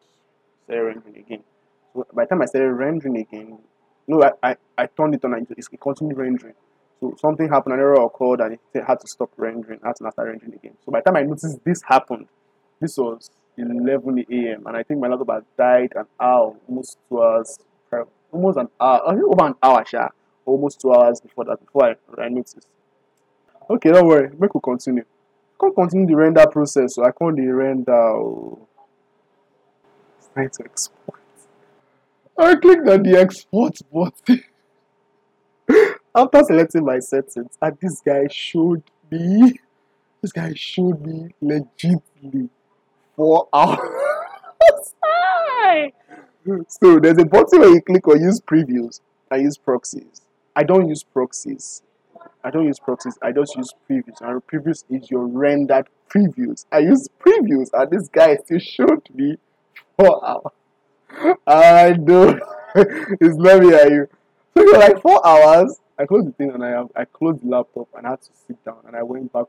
start 0.64 0.85
rendering 0.85 1.16
again. 1.16 1.44
So 1.92 2.07
by 2.12 2.24
the 2.24 2.31
time 2.31 2.42
I 2.42 2.46
started 2.46 2.72
rendering 2.72 3.16
again, 3.16 3.59
no, 4.07 4.22
I, 4.22 4.33
I, 4.42 4.57
I 4.77 4.87
turned 4.87 5.14
it 5.14 5.24
on 5.24 5.35
and 5.35 5.46
it 5.50 5.81
continued 5.81 6.18
rendering. 6.18 6.55
So 7.00 7.14
something 7.18 7.48
happened, 7.48 7.74
an 7.74 7.81
error 7.81 8.03
occurred, 8.03 8.40
and 8.40 8.59
it 8.74 8.85
had 8.85 9.00
to 9.00 9.07
stop 9.09 9.31
rendering. 9.37 9.81
I 9.83 9.88
had 9.88 9.96
to 9.96 10.11
start 10.11 10.29
rendering 10.29 10.55
again. 10.55 10.77
So 10.85 10.92
by 10.92 11.00
the 11.00 11.05
time 11.05 11.16
I 11.16 11.22
noticed 11.22 11.64
this 11.64 11.83
happened, 11.83 12.29
this 12.81 12.96
was 12.96 13.31
11 13.57 14.24
a.m. 14.31 14.66
and 14.66 14.77
I 14.77 14.83
think 14.83 15.00
my 15.00 15.09
laptop 15.09 15.31
had 15.31 15.44
died 15.57 15.92
an 15.96 16.07
hour, 16.20 16.57
almost 16.68 16.98
two 17.09 17.22
hours, 17.22 17.59
almost 18.33 18.59
an 18.59 18.68
hour, 18.81 19.00
over 19.07 19.46
an 19.46 19.55
hour, 19.62 19.85
sha, 19.87 20.09
almost 20.44 20.81
two 20.81 20.92
hours 20.92 21.20
before 21.20 21.44
that, 21.44 21.61
before 21.64 21.90
I, 22.18 22.22
I 22.22 22.29
noticed. 22.29 22.66
Okay, 23.70 23.90
don't 23.90 24.07
worry, 24.07 24.31
make 24.38 24.55
we 24.55 24.61
continue. 24.62 25.05
I 25.55 25.61
can't 25.61 25.75
continue 25.75 26.07
the 26.07 26.17
render 26.17 26.47
process, 26.51 26.95
so 26.95 27.05
I 27.05 27.12
can't 27.12 27.37
the 27.37 27.47
render. 27.47 27.93
Oh. 27.93 28.67
It's 30.19 30.29
trying 30.35 30.51
to 30.51 30.64
export. 30.64 31.21
I 32.37 32.55
clicked 32.57 32.88
on 32.88 33.03
the 33.03 33.19
export 33.19 33.79
button. 33.93 34.43
After 36.17 36.43
selecting 36.45 36.85
my 36.85 36.99
settings, 36.99 37.57
and 37.61 37.79
this 37.81 38.01
guy 38.05 38.27
showed 38.31 38.83
me, 39.11 39.55
this 40.21 40.33
guy 40.33 40.53
showed 40.55 41.05
me 41.05 41.31
legitimately 41.40 42.49
four 43.17 43.49
hours. 43.53 43.79
so 46.69 47.01
there's 47.01 47.19
a 47.19 47.25
button 47.25 47.61
where 47.61 47.71
you 47.71 47.81
click 47.81 48.07
on 48.09 48.21
use 48.21 48.40
previews. 48.40 49.01
I 49.31 49.37
use 49.37 49.57
proxies. 49.57 50.23
I 50.55 50.62
don't 50.62 50.88
use 50.88 51.03
proxies. 51.03 51.83
I 52.43 52.51
don't 52.51 52.67
use 52.67 52.79
proxies. 52.79 53.19
I 53.23 53.33
just 53.33 53.57
use 53.57 53.73
previews. 53.89 54.21
And 54.21 54.47
previews 54.47 54.85
is 54.91 55.11
your 55.11 55.27
rendered 55.27 55.89
previews. 56.09 56.67
I 56.71 56.81
use 56.81 57.09
previews, 57.25 57.71
and 57.73 57.91
this 57.91 58.09
guy 58.09 58.37
still 58.37 58.59
showed 58.59 59.09
me 59.15 59.37
four 59.99 60.27
hours. 60.27 61.39
I 61.47 61.97
know 61.99 62.39
it's 62.75 63.37
not 63.37 63.63
me. 63.63 63.75
Are 63.75 63.91
you? 63.91 64.09
So 64.57 64.71
for 64.71 64.79
like 64.79 65.01
four 65.01 65.27
hours, 65.27 65.81
I 65.99 66.07
closed 66.07 66.27
the 66.27 66.33
thing 66.33 66.51
and 66.51 66.65
I 66.65 66.83
I 66.97 67.05
closed 67.05 67.43
the 67.43 67.49
laptop 67.49 67.89
and 67.97 68.07
I 68.07 68.11
had 68.11 68.23
to 68.23 68.31
sit 68.47 68.65
down 68.65 68.79
and 68.87 68.97
I 68.97 69.03
went 69.03 69.33
back 69.33 69.47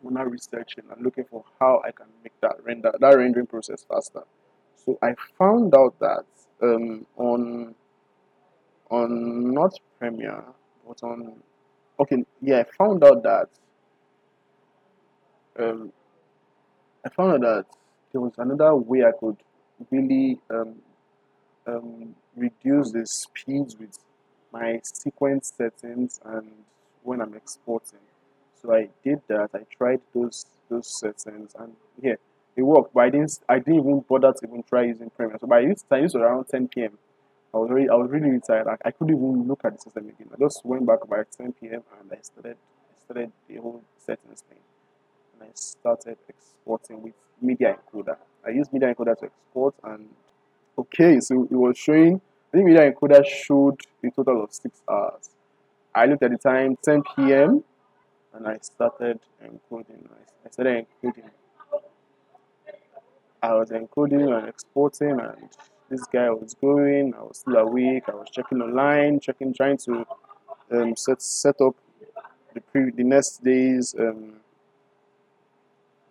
when 0.00 0.16
I 0.16 0.22
researching 0.22 0.84
and 0.90 1.04
looking 1.04 1.24
for 1.24 1.44
how 1.60 1.82
I 1.84 1.90
can 1.92 2.06
make 2.22 2.32
that 2.40 2.56
render 2.64 2.92
that 2.98 3.16
rendering 3.16 3.46
process 3.46 3.84
faster. 3.88 4.22
So 4.84 4.98
I 5.02 5.14
found 5.38 5.74
out 5.74 5.98
that 6.00 6.24
um, 6.62 7.06
on 7.16 7.74
on 8.90 9.52
not 9.52 9.74
Premiere 9.98 10.44
but 10.86 11.02
on 11.02 11.34
okay 11.98 12.24
yeah 12.40 12.60
I 12.60 12.64
found 12.76 13.04
out 13.04 13.22
that 13.22 13.48
um, 15.58 15.92
I 17.04 17.08
found 17.08 17.32
out 17.32 17.40
that 17.40 17.66
there 18.12 18.20
was 18.20 18.32
another 18.38 18.74
way 18.74 19.04
I 19.04 19.12
could 19.18 19.36
really 19.90 20.38
um, 20.50 20.76
um, 21.66 22.14
reduce 22.36 22.92
the 22.92 23.06
speeds 23.06 23.76
with 23.78 23.98
my 24.52 24.80
sequence 24.82 25.52
settings 25.56 26.20
and 26.24 26.50
when 27.02 27.20
I'm 27.20 27.34
exporting. 27.34 28.00
So 28.60 28.74
I 28.74 28.88
did 29.04 29.20
that. 29.28 29.50
I 29.54 29.60
tried 29.76 30.00
those 30.14 30.46
those 30.68 30.98
settings 30.98 31.54
and 31.58 31.74
yeah, 32.02 32.14
it 32.56 32.62
worked. 32.62 32.94
But 32.94 33.00
I 33.00 33.10
didn't 33.10 33.38
I 33.48 33.58
didn't 33.58 33.80
even 33.80 34.04
bother 34.08 34.32
to 34.32 34.46
even 34.46 34.62
try 34.62 34.84
using 34.84 35.10
Premiere. 35.10 35.38
So 35.40 35.46
by 35.46 35.64
this 35.64 35.82
time, 35.82 36.02
was 36.02 36.14
around 36.14 36.46
10 36.48 36.68
p.m. 36.68 36.98
I 37.54 37.58
was 37.58 37.70
really 37.70 37.88
I 37.88 37.94
was 37.94 38.10
really, 38.10 38.40
tired. 38.46 38.66
I, 38.66 38.76
I 38.84 38.90
couldn't 38.90 39.16
even 39.16 39.48
look 39.48 39.64
at 39.64 39.74
the 39.74 39.78
system 39.78 40.08
again. 40.08 40.28
I 40.32 40.38
just 40.38 40.64
went 40.64 40.86
back 40.86 41.06
by 41.08 41.22
10 41.36 41.54
p.m. 41.54 41.82
and 42.00 42.12
I 42.12 42.20
started 42.22 42.56
started 43.04 43.32
the 43.48 43.56
whole 43.56 43.82
settings 43.98 44.42
thing. 44.42 44.58
And 45.34 45.48
I 45.48 45.52
started 45.54 46.18
exporting 46.28 47.02
with 47.02 47.14
media 47.40 47.76
encoder. 47.76 48.16
I 48.44 48.50
used 48.50 48.72
media 48.72 48.94
encoder 48.94 49.18
to 49.18 49.26
export 49.26 49.74
and 49.84 50.08
okay, 50.78 51.20
so 51.20 51.44
it 51.50 51.54
was 51.54 51.78
showing 51.78 52.20
I 52.52 52.56
think 52.56 52.66
media 52.66 52.92
encoder 52.92 53.24
showed 53.24 53.80
a 54.04 54.10
total 54.10 54.44
of 54.44 54.52
six 54.52 54.82
hours. 54.88 55.30
I 55.94 56.06
looked 56.06 56.22
at 56.22 56.30
the 56.30 56.38
time 56.38 56.76
10 56.82 57.02
p.m. 57.14 57.64
and 58.34 58.46
I 58.46 58.58
started 58.58 59.20
encoding. 59.42 60.06
I 60.44 60.50
started 60.50 60.86
encoding. 61.02 61.30
I 63.42 63.54
was 63.54 63.70
encoding 63.70 64.36
and 64.36 64.48
exporting 64.48 65.20
and 65.20 65.48
this 65.88 66.04
guy 66.12 66.30
was 66.30 66.54
going. 66.54 67.14
I 67.14 67.22
was 67.22 67.38
still 67.38 67.56
awake. 67.56 68.04
I 68.08 68.14
was 68.14 68.28
checking 68.30 68.60
online, 68.60 69.20
checking, 69.20 69.54
trying 69.54 69.78
to 69.78 70.06
um, 70.72 70.96
set 70.96 71.22
set 71.22 71.60
up 71.60 71.76
the 72.54 72.60
pre 72.60 72.90
the 72.90 73.04
next 73.04 73.42
day's 73.42 73.94
um, 73.98 74.34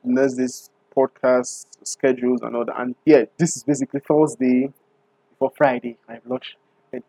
next 0.04 0.36
day's 0.36 0.70
podcast 0.96 1.66
schedules 1.84 2.42
and 2.42 2.56
all 2.56 2.66
that. 2.66 2.80
And 2.80 2.96
yeah, 3.06 3.26
this 3.38 3.58
is 3.58 3.64
basically 3.64 4.00
Thursday 4.00 4.72
before 5.32 5.52
Friday. 5.58 5.98
I 6.08 6.20
launched 6.26 6.56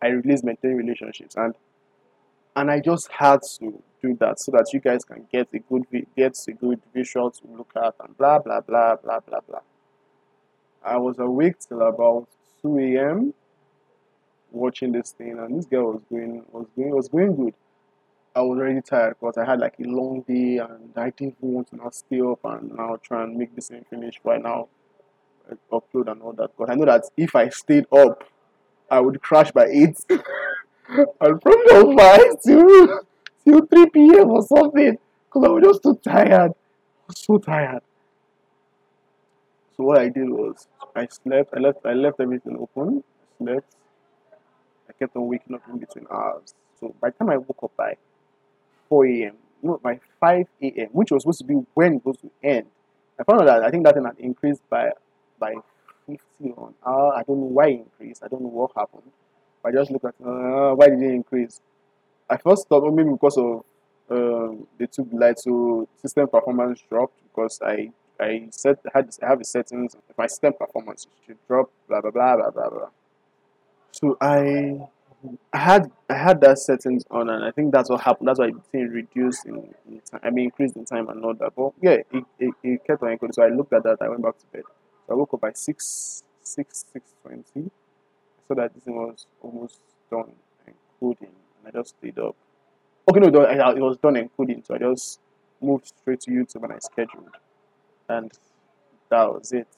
I 0.03 0.09
released 0.09 0.45
maintaining 0.45 0.79
relationships 0.79 1.37
and 1.37 1.55
and 2.57 2.71
I 2.71 2.81
just 2.81 3.09
had 3.13 3.41
to 3.59 3.83
do 4.03 4.17
that 4.21 4.41
so 4.41 4.51
that 4.53 4.73
you 4.73 4.81
guys 4.81 5.05
can 5.05 5.27
get 5.31 5.49
a 5.53 5.59
good 5.59 5.85
get 6.17 6.37
a 6.49 6.53
good 6.53 6.81
visual 6.93 7.31
to 7.31 7.41
look 7.57 7.71
at 7.77 7.95
and 8.01 8.17
blah 8.17 8.39
blah 8.39 8.61
blah 8.61 8.97
blah 8.97 9.21
blah 9.21 9.41
blah. 9.47 9.61
I 10.83 10.97
was 10.97 11.19
awake 11.19 11.57
till 11.59 11.83
about 11.83 12.29
two 12.63 12.79
a.m. 12.79 13.35
watching 14.51 14.93
this 14.93 15.13
thing, 15.13 15.39
and 15.39 15.59
this 15.59 15.67
girl 15.67 15.93
was 15.93 16.03
going 16.11 16.45
was 16.53 16.67
going 16.77 16.91
was 16.95 17.09
going 17.09 17.37
good. 17.37 17.55
I 18.35 18.41
was 18.43 18.59
already 18.59 18.83
tired 18.83 19.17
because 19.19 19.39
I 19.39 19.47
had 19.47 19.61
like 19.61 19.77
a 19.81 19.85
long 19.85 20.21
day 20.29 20.59
and 20.59 20.93
I 20.95 21.09
didn't 21.09 21.37
want 21.41 21.71
to 21.71 21.77
now 21.77 21.89
stay 21.89 22.21
up 22.21 22.41
and 22.45 22.73
now 22.77 22.99
try 23.03 23.23
and 23.23 23.35
make 23.35 23.55
this 23.55 23.69
thing 23.69 23.83
finish 23.89 24.21
right 24.25 24.43
now, 24.43 24.69
upload 25.73 26.13
and 26.13 26.21
all 26.21 26.35
that. 26.35 26.51
Because 26.55 26.71
I 26.71 26.75
know 26.75 26.85
that 26.85 27.05
if 27.17 27.35
I 27.35 27.49
stayed 27.49 27.87
up, 27.91 28.25
I 28.91 29.01
would 29.01 29.23
crash 29.23 29.53
by 29.53 29.69
8. 29.69 29.97
and 30.11 31.43
from 31.43 31.59
the 31.67 31.95
5 31.97 32.43
to, 32.43 33.01
till 33.43 33.67
3 33.67 33.87
p.m. 33.91 34.31
or 34.31 34.43
something 34.43 34.99
because 35.27 35.49
I 35.49 35.53
was 35.53 35.65
just 35.65 35.83
too 35.83 35.99
tired. 36.05 36.53
So 37.15 37.39
tired. 37.39 37.83
So 39.77 39.85
what 39.85 39.99
I 39.99 40.09
did 40.09 40.29
was 40.29 40.69
I 40.95 41.07
slept, 41.07 41.51
I 41.55 41.61
left 41.61 41.79
I 41.85 41.93
left 41.93 42.21
everything 42.21 42.57
open, 42.59 43.05
slept, 43.39 43.77
I 44.89 44.93
kept 44.93 45.15
on 45.17 45.29
waking 45.29 45.55
up 45.55 45.63
in 45.69 45.79
between 45.79 46.07
hours. 46.11 46.55
So 46.81 46.95
by 47.01 47.11
the 47.11 47.19
time 47.19 47.31
I 47.31 47.37
woke 47.37 47.63
up 47.63 47.73
by 47.77 47.97
4 48.89 49.07
a.m., 49.07 49.37
no, 49.63 49.79
by 49.83 50.01
5 50.21 50.47
a.m., 50.63 50.89
which 50.93 51.11
was 51.11 51.23
supposed 51.23 51.41
to 51.41 51.45
be 51.45 51.55
when 51.75 51.95
it 51.95 52.07
was 52.07 52.17
to 52.19 52.31
end, 52.43 52.67
I 53.19 53.25
found 53.25 53.43
out 53.43 53.47
that 53.47 53.65
I 53.65 53.71
think 53.71 53.85
that 53.85 53.95
thing 53.95 54.05
had 54.05 54.19
increased 54.19 54.63
by 54.71 54.91
by 55.39 55.55
50 56.07 56.21
on 56.57 56.75
hour. 56.87 57.15
I 57.15 57.23
don't 57.23 57.41
know 57.41 57.47
why 57.47 57.69
it 57.69 57.81
increased. 57.81 58.23
I 58.25 58.29
don't 58.29 58.43
know 58.43 58.49
what 58.49 58.73
happened. 58.77 59.11
But 59.63 59.71
I 59.71 59.73
just 59.73 59.91
looked 59.91 60.05
at 60.05 60.15
uh, 60.25 60.75
why 60.75 60.89
did 60.89 61.03
it 61.03 61.11
increase? 61.11 61.61
I 62.31 62.37
first 62.39 62.69
thought 62.69 62.83
oh, 62.85 62.91
maybe 62.91 63.11
because 63.11 63.37
of 63.37 63.65
um, 64.09 64.67
they 64.79 64.87
took 64.87 65.09
light, 65.13 65.39
so 65.39 65.89
system 66.01 66.29
performance 66.29 66.81
dropped 66.89 67.19
because 67.23 67.61
I 67.63 67.91
I 68.21 68.49
set 68.51 68.79
had 68.93 69.11
have 69.23 69.45
settings 69.45 69.97
my 70.17 70.27
system 70.27 70.55
performance 70.55 71.07
should 71.25 71.39
drop 71.47 71.71
blah 71.89 72.01
blah 72.01 72.11
blah 72.11 72.37
blah 72.37 72.51
blah 72.51 72.71
blah. 72.71 72.89
So 73.93 74.17
I 74.21 74.81
I 75.53 75.59
had 75.59 75.91
I 76.09 76.15
had 76.15 76.41
that 76.43 76.59
settings 76.59 77.05
on, 77.11 77.29
and 77.31 77.45
I 77.45 77.51
think 77.51 77.73
that's 77.73 77.91
what 77.91 78.01
happened. 78.01 78.29
That's 78.29 78.39
why 78.39 78.51
the 78.51 78.61
thing 78.73 78.89
reduced 78.89 79.47
in, 79.47 79.75
in 79.89 80.01
time. 80.01 80.21
I 80.23 80.31
mean, 80.31 80.47
increased 80.47 80.77
in 80.77 80.85
time 80.85 81.09
and 81.09 81.25
all 81.25 81.35
that. 81.35 81.53
But 81.57 81.73
yeah, 81.81 81.99
it, 82.13 82.25
it, 82.39 82.55
it 82.63 82.85
kept 82.87 83.03
on 83.03 83.17
encoding. 83.17 83.35
So 83.35 83.43
I 83.43 83.49
looked 83.49 83.73
at 83.73 83.83
that. 83.85 83.99
I 84.01 84.09
went 84.09 84.23
back 84.23 84.39
to 84.39 84.47
bed. 84.53 84.63
So 85.07 85.13
I 85.13 85.15
woke 85.15 85.35
up 85.35 85.41
by 85.41 85.53
six 85.53 86.23
six 86.43 86.85
six 86.93 87.15
twenty. 87.23 87.71
So 88.47 88.55
that 88.55 88.75
this 88.75 88.85
thing 88.85 88.95
was 88.95 89.27
almost 89.41 89.81
done 90.11 90.33
encoding, 90.69 91.23
and 91.23 91.67
I 91.67 91.71
just 91.71 91.97
stayed 91.99 92.19
up. 92.19 92.37
Okay, 93.09 93.21
no, 93.21 93.29
it 93.29 93.81
was 93.81 93.99
done 93.99 94.15
encoding, 94.15 94.67
so 94.67 94.75
I 94.75 94.79
just 94.79 95.21
moved 95.61 95.87
straight 95.87 96.21
to 96.21 96.31
YouTube 96.31 96.65
and 96.65 96.73
I 96.73 96.79
scheduled, 96.81 97.31
and 98.09 98.33
that 99.11 99.33
was 99.33 99.53
it. 99.53 99.69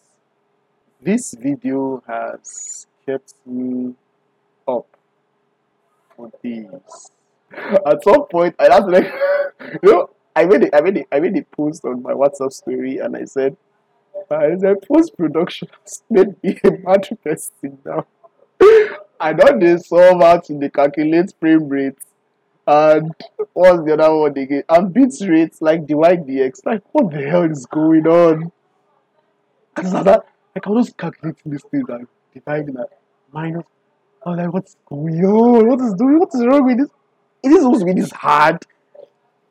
This 1.00 1.34
video 1.34 2.02
has 2.06 2.86
kept 3.06 3.34
me 3.46 3.94
up 4.66 4.86
for 6.16 6.30
days. 6.42 7.10
At 7.86 8.02
some 8.04 8.26
point, 8.26 8.54
I 8.58 8.72
had 8.74 8.86
like, 8.86 9.12
you 9.82 9.92
know, 9.92 10.10
I 10.34 10.44
made 10.44 10.64
it, 10.64 10.74
I 10.74 10.80
made 10.80 10.96
it, 10.98 11.06
I 11.10 11.20
made 11.20 11.36
a 11.36 11.42
post 11.42 11.84
on 11.84 12.02
my 12.02 12.12
WhatsApp 12.12 12.52
story, 12.52 12.98
and 12.98 13.16
I 13.16 13.24
said, 13.24 13.56
ah, 14.30 14.38
I 14.38 14.56
said 14.58 14.76
post 14.86 15.16
production 15.16 15.68
has 15.84 16.02
made 16.10 16.42
me 16.42 16.58
a 16.64 16.70
mad 16.70 17.08
person 17.22 17.78
now. 17.84 18.06
I 19.20 19.32
don't 19.32 19.58
they 19.58 19.76
so 19.78 20.14
much 20.14 20.50
in 20.50 20.60
the 20.60 20.70
calculate 20.70 21.32
frame 21.40 21.68
rate 21.68 21.98
and 22.68 23.14
what's 23.54 23.83
the 23.85 23.94
other 23.94 24.14
one 24.14 24.37
again? 24.37 24.62
And 24.68 24.92
bit 24.92 25.14
rates 25.22 25.62
like 25.62 25.87
the 25.87 25.94
YDX. 25.94 26.66
Like 26.66 26.83
what 26.92 27.11
the 27.11 27.22
hell 27.26 27.50
is 27.50 27.64
going 27.64 28.07
on? 28.07 28.52
That 29.74 30.24
like 30.54 30.66
I 30.66 30.70
was 30.70 30.87
just 30.88 30.98
calculating 30.98 31.50
this 31.50 31.62
thing 31.62 31.85
like 31.88 32.07
dividing 32.35 32.74
that 32.74 32.90
minus. 33.33 33.64
I 34.26 34.31
was 34.31 34.38
like, 34.38 34.52
what's 34.52 34.76
going 34.87 35.24
on? 35.24 35.66
What 35.66 35.81
is 35.81 35.94
doing? 35.94 36.18
What 36.18 36.28
is 36.35 36.44
wrong 36.44 36.66
with 36.66 36.78
this? 36.78 36.90
It 37.42 37.52
is 37.52 37.62
supposed 37.62 37.81
to 37.81 37.87
be 37.87 38.00
this 38.00 38.11
hard. 38.11 38.66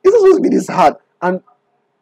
It 0.03 0.09
is 0.09 0.13
supposed 0.13 0.37
to 0.37 0.41
be 0.43 0.55
this 0.55 0.67
hard. 0.67 0.95
And 1.21 1.41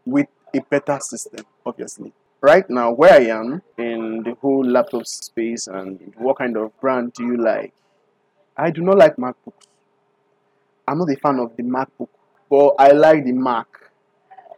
with 0.06 0.28
a 0.54 0.60
better 0.60 1.00
system, 1.00 1.46
obviously. 1.66 2.12
Right 2.42 2.70
now, 2.70 2.92
where 2.92 3.14
I 3.14 3.28
am 3.28 3.62
in 3.78 4.24
the 4.24 4.36
whole 4.42 4.66
laptop 4.66 5.08
space 5.08 5.68
and 5.68 6.14
what 6.18 6.38
kind 6.40 6.58
of 6.58 6.78
brand 6.82 7.14
do 7.14 7.24
you 7.24 7.38
like? 7.38 7.74
I 8.58 8.72
do 8.72 8.82
not 8.82 8.98
like 8.98 9.16
MacBooks. 9.16 9.68
I'm 10.88 11.00
not 11.00 11.10
a 11.10 11.16
fan 11.16 11.40
of 11.40 11.56
the 11.56 11.64
MacBook, 11.64 12.10
but 12.50 12.76
I 12.78 12.92
like 12.92 13.24
the 13.24 13.32
Mac. 13.32 13.68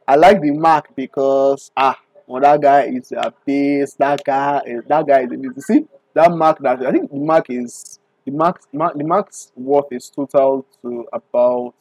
I 0.08 0.16
like 0.16 0.42
the 0.42 0.52
Mac 0.52 0.96
because 0.96 1.72
ah 1.76 2.00
well, 2.26 2.42
that 2.42 2.62
guy 2.62 2.84
is 2.84 3.12
a 3.12 3.34
beast. 3.46 3.98
That 4.00 4.24
guy 4.24 4.62
is 4.66 4.84
that 4.88 5.08
guy 5.08 5.22
is 5.22 5.30
beast. 5.30 5.68
See 5.68 5.86
that 6.13 6.32
Mac 6.32 6.60
that 6.60 6.86
I 6.86 6.92
think 6.92 7.10
the 7.12 7.18
Mac 7.18 7.50
is 7.50 8.00
the 8.26 8.32
Mac, 8.32 8.60
the 8.72 9.04
Mac's 9.04 9.52
worth 9.56 9.86
is 9.92 10.10
total 10.10 10.66
to 10.82 11.06
about 11.13 11.74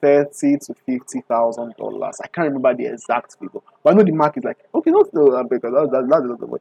thirty 0.00 0.56
to 0.58 0.74
fifty 0.86 1.20
thousand 1.20 1.74
dollars. 1.76 2.18
I 2.22 2.26
can't 2.28 2.48
remember 2.48 2.74
the 2.74 2.86
exact 2.86 3.36
figure, 3.38 3.60
but 3.84 3.92
I 3.92 3.96
know 3.96 4.02
the 4.02 4.12
Mac 4.12 4.36
is 4.36 4.44
like 4.44 4.58
okay, 4.74 4.90
not 4.90 5.12
the 5.12 5.46
because 5.48 5.72
that, 5.72 5.90
that, 5.92 6.08
that's 6.08 6.40
the 6.40 6.46
way. 6.46 6.58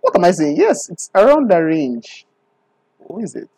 What 0.00 0.16
am 0.16 0.24
I 0.24 0.32
saying? 0.32 0.56
Yes, 0.56 0.90
it's 0.90 1.10
around 1.14 1.50
the 1.50 1.62
range. 1.62 2.26
What 2.98 3.22
is 3.22 3.34
it? 3.34 3.48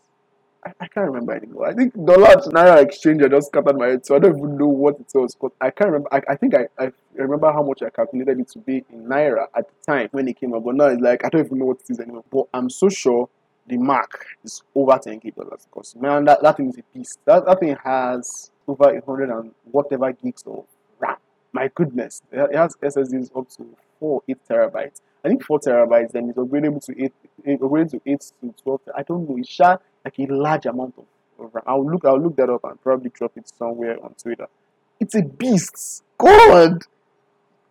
I, 0.66 0.72
I 0.80 0.88
can't 0.88 1.06
remember 1.06 1.32
anymore. 1.32 1.68
I 1.68 1.74
think 1.74 1.94
dollar 1.94 2.34
to 2.34 2.50
naira 2.50 2.82
exchange 2.82 3.22
I 3.22 3.28
just 3.28 3.48
scattered 3.48 3.76
my 3.76 3.86
head, 3.86 4.06
so 4.06 4.16
I 4.16 4.18
don't 4.18 4.36
even 4.36 4.56
know 4.56 4.66
what 4.66 4.98
it 4.98 5.06
was. 5.14 5.36
But 5.40 5.52
I 5.60 5.70
can't 5.70 5.90
remember. 5.90 6.12
I, 6.12 6.22
I 6.28 6.36
think 6.36 6.54
I, 6.54 6.66
I 6.78 6.90
remember 7.14 7.52
how 7.52 7.62
much 7.62 7.82
I 7.82 7.90
calculated 7.90 8.40
it 8.40 8.48
to 8.50 8.58
be 8.58 8.84
in 8.90 9.04
naira 9.04 9.46
at 9.56 9.68
the 9.68 9.92
time 9.92 10.08
when 10.10 10.26
it 10.28 10.38
came 10.38 10.54
up. 10.54 10.64
But 10.64 10.74
now 10.74 10.86
it's 10.86 11.00
like 11.00 11.24
I 11.24 11.28
don't 11.28 11.46
even 11.46 11.58
know 11.58 11.66
what 11.66 11.80
it 11.80 11.92
is 11.92 12.00
anymore. 12.00 12.24
But 12.30 12.46
I'm 12.52 12.68
so 12.68 12.88
sure 12.88 13.28
the 13.66 13.76
Mac 13.76 14.10
is 14.44 14.62
over 14.74 14.92
10k 14.92 15.34
dollars 15.34 15.66
because 15.70 15.94
man, 15.96 16.24
that, 16.24 16.42
that 16.42 16.56
thing 16.56 16.70
is 16.70 16.78
a 16.78 16.82
beast. 16.92 17.18
That, 17.24 17.46
that 17.46 17.60
thing 17.60 17.76
has 17.84 18.50
over 18.66 18.92
100 18.92 19.30
and 19.30 19.52
whatever 19.70 20.12
gigs 20.12 20.42
of 20.46 20.64
RAM. 20.98 21.16
My 21.52 21.70
goodness, 21.74 22.22
it 22.32 22.54
has 22.54 22.76
SSDs 22.76 23.36
up 23.36 23.48
to 23.50 23.66
4 24.00 24.22
8 24.28 24.36
terabytes. 24.48 25.00
I 25.26 25.28
think 25.28 25.44
4 25.44 25.58
terabytes, 25.58 26.12
then 26.12 26.28
it's 26.28 26.38
upgradable 26.38 26.84
to 26.86 27.04
8, 27.04 27.12
eh, 27.46 27.56
upgradable 27.56 27.90
to 27.90 28.00
8 28.06 28.20
to 28.40 28.54
12. 28.62 28.80
I 28.96 29.02
don't 29.02 29.28
know. 29.28 29.36
It's 29.38 29.58
like 29.58 30.18
a 30.18 30.26
large 30.32 30.66
amount 30.66 30.94
of, 30.98 31.44
of 31.44 31.62
I'll 31.66 31.84
look 31.84 32.04
I'll 32.04 32.20
look 32.20 32.36
that 32.36 32.48
up 32.48 32.62
and 32.62 32.80
probably 32.80 33.10
drop 33.10 33.32
it 33.36 33.48
somewhere 33.48 33.96
on 34.04 34.14
Twitter. 34.14 34.46
It's 35.00 35.16
a 35.16 35.22
beast. 35.22 36.04
God 36.16 36.84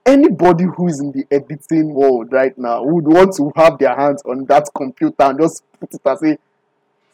anybody 0.06 0.66
who 0.66 0.88
is 0.88 1.00
in 1.00 1.14
the 1.14 1.26
editing 1.32 1.94
world 1.94 2.32
right 2.32 2.56
now 2.58 2.84
would 2.84 3.06
want 3.08 3.34
to 3.38 3.52
have 3.56 3.80
their 3.80 3.96
hands 3.96 4.22
on 4.26 4.46
that 4.46 4.70
computer 4.76 5.16
and 5.20 5.40
just 5.40 5.64
put 5.80 5.94
it 5.94 6.02
and 6.06 6.20
say, 6.20 6.38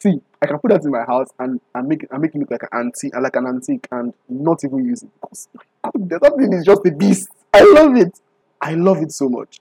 see, 0.00 0.20
I 0.42 0.46
can 0.46 0.58
put 0.58 0.72
that 0.72 0.84
in 0.84 0.90
my 0.90 1.04
house 1.04 1.28
and, 1.38 1.60
and 1.72 1.88
make 1.88 2.02
it 2.02 2.10
and 2.10 2.20
make 2.20 2.34
it 2.34 2.38
look 2.38 2.50
like 2.50 2.64
an 2.64 2.78
antique 2.80 3.14
like 3.14 3.36
an 3.36 3.46
antique 3.46 3.86
and 3.92 4.12
not 4.28 4.62
even 4.64 4.84
use 4.84 5.04
it 5.04 5.10
because 5.20 5.48
that 5.84 6.34
thing 6.36 6.52
is 6.52 6.66
just 6.66 6.84
a 6.84 6.90
beast. 6.90 7.28
I 7.54 7.62
love 7.62 7.96
it. 7.96 8.18
I 8.60 8.74
love 8.74 8.98
it 9.02 9.12
so 9.12 9.28
much. 9.28 9.60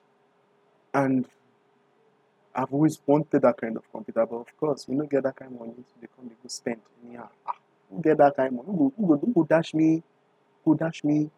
And 0.93 1.25
I've 2.53 2.73
always 2.73 2.99
wanted 3.05 3.41
that 3.41 3.57
kind 3.57 3.77
of 3.77 3.89
computer, 3.91 4.25
but 4.25 4.37
of 4.37 4.57
course, 4.57 4.87
we 4.87 4.95
don't 4.95 5.09
get 5.09 5.23
that 5.23 5.35
kind 5.35 5.53
of 5.53 5.59
money 5.59 5.73
to 5.73 5.99
become 5.99 6.27
the 6.27 6.35
good 6.41 6.51
spend. 6.51 6.81
Yeah, 7.09 7.27
ah, 7.47 7.55
get 8.01 8.17
that 8.17 8.35
kind 8.35 8.59
of 8.59 8.65
money. 8.65 8.91
Who 8.97 9.07
go, 9.07 9.17
who 9.17 9.33
go, 9.33 9.43
dash 9.43 9.73
me, 9.73 10.03
who 10.65 10.75
dash 10.75 11.03
me 11.03 11.29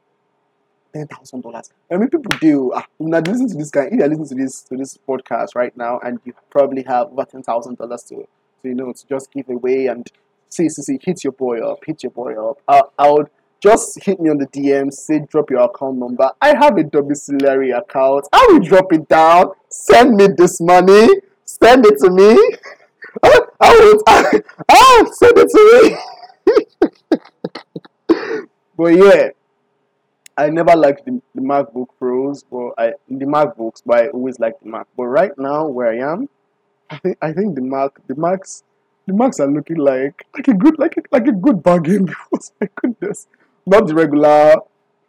ten 0.94 1.08
thousand 1.08 1.42
dollars. 1.42 1.72
I 1.92 1.98
mean, 1.98 2.10
people 2.10 2.36
do. 2.40 2.72
Ah, 2.74 2.86
now 3.00 3.20
listen 3.20 3.48
to 3.50 3.56
this 3.56 3.70
guy. 3.70 3.86
If 3.86 3.94
you're 3.94 4.08
listening 4.08 4.30
to 4.30 4.36
this 4.36 4.62
to 4.64 4.76
this 4.76 4.98
podcast 5.08 5.50
right 5.56 5.76
now, 5.78 6.00
and 6.00 6.20
you 6.26 6.34
probably 6.50 6.84
have 6.84 7.08
over 7.12 7.26
ten 7.26 7.44
thousand 7.44 7.78
dollars 7.78 8.04
to, 8.04 8.16
to 8.16 8.28
you 8.64 8.74
know 8.74 8.92
to 8.92 9.08
just 9.08 9.32
give 9.32 9.50
away 9.50 9.88
and 9.88 10.10
see, 10.50 10.70
see, 10.70 10.82
see, 10.82 11.00
hit 11.02 11.24
your 11.24 11.34
boy 11.34 11.60
up, 11.60 11.80
hit 11.86 12.04
your 12.04 12.12
boy 12.12 12.50
up. 12.50 12.60
I, 12.68 12.82
I 12.98 13.12
would 13.12 13.30
just 13.64 14.04
hit 14.04 14.20
me 14.20 14.30
on 14.30 14.38
the 14.38 14.48
DM, 14.48 14.92
say 14.92 15.20
drop 15.20 15.50
your 15.50 15.62
account 15.62 15.98
number. 15.98 16.30
I 16.42 16.50
have 16.50 16.78
a 16.78 16.84
domiciliary 16.84 17.72
account. 17.72 18.28
I 18.34 18.46
will 18.50 18.60
drop 18.60 18.92
it 18.92 19.08
down. 19.08 19.52
Send 19.70 20.18
me 20.18 20.28
this 20.38 20.60
money. 20.60 21.08
Send 21.46 21.86
it 21.86 21.98
to 22.00 22.10
me. 22.10 22.34
I, 23.24 23.40
will. 23.62 24.04
I, 24.06 24.42
oh, 24.70 25.12
send 25.14 25.38
it 25.38 25.50
to 25.50 25.62
me. 25.82 25.98
but 28.78 28.88
yeah, 28.88 29.30
I 30.36 30.50
never 30.50 30.76
liked 30.76 31.06
the, 31.06 31.22
the 31.34 31.42
MacBook 31.42 31.88
Pros, 31.98 32.44
but 32.44 32.72
I 32.78 32.94
the 33.08 33.26
MacBooks, 33.26 33.82
but 33.86 33.98
I 33.98 34.08
always 34.10 34.40
liked 34.40 34.62
the 34.64 34.70
Mac. 34.70 34.88
But 34.98 35.06
right 35.06 35.32
now, 35.38 35.68
where 35.68 35.88
I 35.88 36.12
am, 36.12 36.28
I 36.90 36.98
think 36.98 37.18
I 37.22 37.32
think 37.32 37.56
the 37.56 37.62
Mac, 37.62 37.92
the 38.08 38.16
Macs, 38.16 38.64
the 39.08 39.14
Macs 39.14 39.40
are 39.40 39.48
looking 39.48 39.78
like 39.78 40.26
like 40.36 40.50
a 40.50 40.54
good 40.54 40.78
like 40.80 40.98
a, 40.98 41.02
like 41.12 41.28
a 41.28 41.32
good 41.32 41.64
bargain. 41.64 42.14
Because 42.32 42.52
my 42.60 42.68
goodness, 42.76 43.28
not 43.66 43.88
the 43.88 43.96
regular 43.96 44.56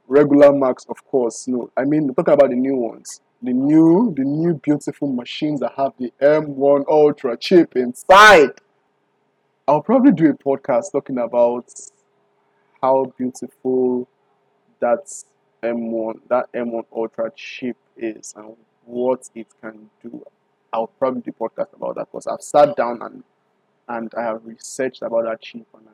regular 0.06 0.52
Macs, 0.52 0.84
of 0.88 1.04
course. 1.06 1.48
No, 1.48 1.70
I 1.76 1.84
mean 1.84 2.12
talking 2.14 2.34
about 2.34 2.50
the 2.50 2.56
new 2.56 2.76
ones, 2.76 3.20
the 3.42 3.52
new 3.52 4.12
the 4.16 4.24
new 4.24 4.54
beautiful 4.54 5.08
machines 5.12 5.60
that 5.60 5.72
have 5.76 5.92
the 5.98 6.12
M1 6.20 6.84
Ultra 6.88 7.36
chip 7.36 7.76
inside. 7.76 8.50
I'll 9.66 9.80
probably 9.80 10.12
do 10.12 10.28
a 10.28 10.34
podcast 10.34 10.92
talking 10.92 11.18
about 11.18 11.70
how 12.82 13.12
beautiful 13.16 14.06
that 14.80 15.10
M1 15.62 16.20
that 16.28 16.52
M1 16.52 16.84
Ultra 16.94 17.30
chip 17.34 17.76
is 17.96 18.34
and 18.36 18.56
what 18.84 19.28
it 19.34 19.46
can 19.60 19.88
do. 20.02 20.22
I'll 20.72 20.88
probably 20.88 21.22
do 21.22 21.30
a 21.30 21.48
podcast 21.48 21.74
about 21.74 21.94
that 21.96 22.10
because 22.10 22.26
I've 22.26 22.42
sat 22.42 22.76
down 22.76 23.00
and 23.02 23.24
and 23.88 24.12
I 24.16 24.22
have 24.22 24.44
researched 24.44 25.02
about 25.02 25.24
that 25.24 25.40
chip 25.40 25.66
and 25.74 25.88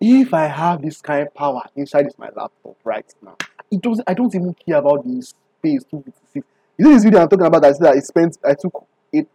if 0.00 0.32
I 0.32 0.46
have 0.46 0.82
this 0.82 1.00
kind 1.00 1.26
of 1.26 1.34
power 1.34 1.62
inside 1.76 2.06
this 2.06 2.18
my 2.18 2.26
laptop 2.26 2.76
right 2.84 3.12
now, 3.22 3.36
it 3.70 3.80
doesn't. 3.80 4.08
I 4.08 4.14
don't 4.14 4.34
even 4.34 4.54
care 4.54 4.76
about 4.76 5.04
the 5.04 5.20
space 5.22 5.84
256. 5.90 6.46
You 6.78 6.84
know 6.84 6.92
this 6.92 7.04
video 7.04 7.20
I'm 7.20 7.28
talking 7.28 7.46
about 7.46 7.62
that 7.62 7.94
I 7.94 7.98
spent. 7.98 8.38
I 8.44 8.54
took 8.54 8.86
it. 9.12 9.28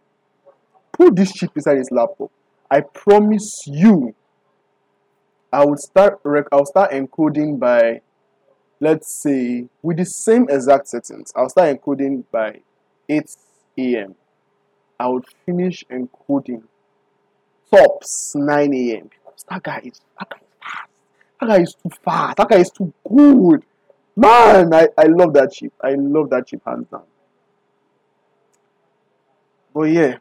Put 0.92 1.16
this 1.16 1.32
chip 1.32 1.50
inside 1.54 1.76
this 1.76 1.90
laptop. 1.90 2.30
I 2.70 2.80
promise 2.80 3.64
you. 3.66 4.14
I 5.52 5.64
would 5.64 5.78
start. 5.78 6.18
Rec- 6.24 6.48
I'll 6.50 6.66
start 6.66 6.92
encoding 6.92 7.58
by, 7.58 8.00
let's 8.80 9.12
say, 9.12 9.66
with 9.82 9.98
the 9.98 10.04
same 10.04 10.46
exact 10.48 10.88
settings. 10.88 11.32
I'll 11.36 11.50
start 11.50 11.78
encoding 11.78 12.24
by 12.32 12.60
8 13.08 13.36
a.m. 13.78 14.14
I 14.98 15.08
would 15.08 15.26
finish 15.44 15.84
encoding 15.90 16.62
tops 17.70 18.34
9 18.34 18.74
a.m. 18.74 19.10
because 19.10 19.44
that 19.48 19.62
guy 19.62 19.80
is 19.84 20.00
that 20.18 20.30
guy 20.30 20.38
that 21.46 21.56
guy 21.56 21.62
is 21.62 21.74
too 21.74 21.90
fast. 22.04 22.36
That 22.36 22.48
guy 22.48 22.58
is 22.58 22.70
too 22.70 22.92
good. 23.08 23.64
Man, 24.16 24.72
I, 24.72 24.88
I 24.96 25.04
love 25.04 25.32
that 25.34 25.52
chip. 25.52 25.72
I 25.82 25.94
love 25.94 26.30
that 26.30 26.46
chip 26.46 26.62
hands 26.64 26.86
down. 26.90 27.02
But 29.74 29.84
yeah, 29.84 30.18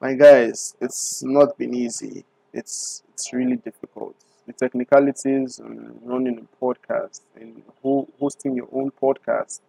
my 0.00 0.14
guys, 0.14 0.76
it's 0.80 1.22
not 1.24 1.58
been 1.58 1.74
easy. 1.74 2.24
It's 2.52 3.02
it's 3.12 3.32
really 3.32 3.56
difficult. 3.56 4.14
The 4.46 4.52
technicalities 4.52 5.58
and 5.58 6.00
running 6.02 6.38
a 6.38 6.64
podcast 6.64 7.20
and 7.34 7.62
hosting 7.82 8.56
your 8.56 8.68
own 8.72 8.92
podcast. 8.92 9.60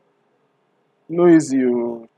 No 1.10 1.28
easy. 1.28 1.64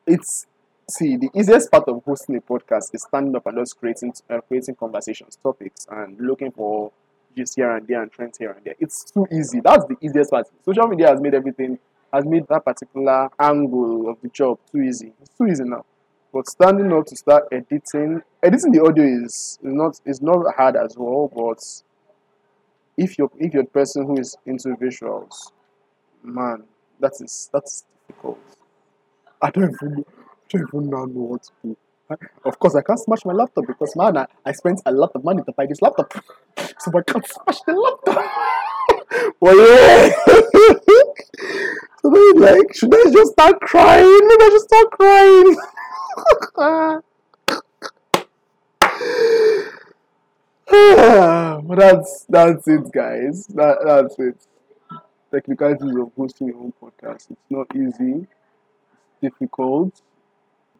It's 0.06 0.46
see 0.90 1.16
the 1.18 1.30
easiest 1.34 1.72
part 1.72 1.88
of 1.88 2.04
hosting 2.04 2.36
a 2.36 2.42
podcast 2.42 2.94
is 2.94 3.04
standing 3.04 3.36
up 3.36 3.46
and 3.46 3.58
just 3.58 3.78
creating 3.78 4.14
uh, 4.30 4.42
creating 4.42 4.76
conversations, 4.76 5.38
topics, 5.42 5.88
and 5.90 6.20
looking 6.20 6.52
for 6.52 6.92
just 7.36 7.56
here 7.56 7.76
and 7.76 7.88
there 7.88 8.02
and 8.02 8.12
trends 8.12 8.38
here 8.38 8.52
and 8.52 8.64
there. 8.64 8.76
It's 8.80 9.04
too 9.12 9.28
easy. 9.32 9.60
That's 9.64 9.86
the 9.86 9.98
easiest 10.02 10.32
part. 10.32 10.48
Social 10.64 10.88
media 10.88 11.10
has 11.10 11.22
made 11.22 11.34
everything 11.34 11.78
has 12.16 12.26
made 12.26 12.48
that 12.48 12.64
particular 12.64 13.30
angle 13.40 14.10
of 14.10 14.18
the 14.22 14.30
job 14.30 14.58
too 14.72 14.82
easy. 14.82 15.12
It's 15.22 15.36
too 15.38 15.48
easy 15.48 15.64
now. 15.66 15.86
But 16.34 16.48
standing 16.50 16.92
up 16.92 17.06
to 17.08 17.16
start 17.16 17.46
editing, 17.52 18.22
editing 18.44 18.72
the 18.72 18.84
audio 18.84 19.06
is, 19.06 19.60
is 19.62 19.74
not 19.74 20.00
is 20.06 20.22
not 20.22 20.56
hard 20.56 20.76
as 20.76 20.96
well. 20.98 21.32
But 21.34 21.64
if 22.98 23.18
you're 23.18 23.32
if 23.38 23.54
you're 23.54 23.64
a 23.64 23.68
person 23.68 24.06
who 24.06 24.20
is 24.20 24.38
into 24.46 24.70
visuals, 24.70 25.52
man, 26.24 26.64
that 27.00 27.14
is 27.20 27.50
that's 27.54 27.86
difficult. 28.08 28.40
I 29.42 29.50
don't 29.52 29.74
even 29.74 30.06
I 30.08 30.58
don't 30.58 30.68
even 30.74 30.90
know 30.90 31.06
what 31.06 31.44
to 31.44 31.52
do. 31.64 31.78
Of 32.44 32.60
course, 32.60 32.76
I 32.76 32.82
can't 32.82 33.00
smash 33.00 33.26
my 33.26 33.34
laptop 33.34 33.66
because 33.66 33.96
man, 33.96 34.18
I, 34.18 34.28
I 34.46 34.52
spent 34.52 34.82
a 34.86 34.92
lot 34.92 35.12
of 35.16 35.24
money 35.24 35.42
to 35.44 35.52
buy 35.52 35.66
this 35.66 35.82
laptop, 35.82 36.14
so 36.80 36.92
I 36.96 37.02
can't 37.02 37.26
smash 37.26 37.62
the 37.62 37.74
laptop. 37.74 38.26
well, 39.40 39.58
yeah. 39.58 40.14
so 42.02 42.10
then, 42.12 42.36
like, 42.42 42.76
should 42.76 42.94
I 42.94 43.12
just 43.12 43.32
start 43.32 43.60
crying? 43.62 44.28
Maybe 44.28 44.44
I 44.44 44.50
just 44.52 44.66
start 44.66 44.92
crying. 44.92 45.58
but 51.68 51.80
that's 51.80 52.26
that's 52.30 52.68
it, 52.68 52.92
guys. 52.92 53.48
That 53.48 53.78
that's 53.84 54.20
it. 54.20 54.48
Technicalities 55.32 55.96
of 55.96 56.12
hosting 56.16 56.48
your 56.48 56.58
own 56.58 56.74
podcast. 56.82 57.32
It's 57.32 57.50
not 57.50 57.68
easy. 57.76 58.28
It's 58.28 59.22
difficult. 59.22 60.02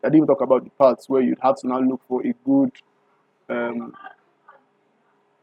I 0.06 0.10
didn't 0.10 0.28
talk 0.28 0.42
about 0.42 0.64
the 0.64 0.70
parts 0.70 1.10
where 1.10 1.22
you'd 1.22 1.40
have 1.42 1.56
to 1.58 1.68
now 1.68 1.80
look 1.80 2.00
for 2.08 2.22
a 2.22 2.34
good, 2.46 2.72
um, 3.50 3.94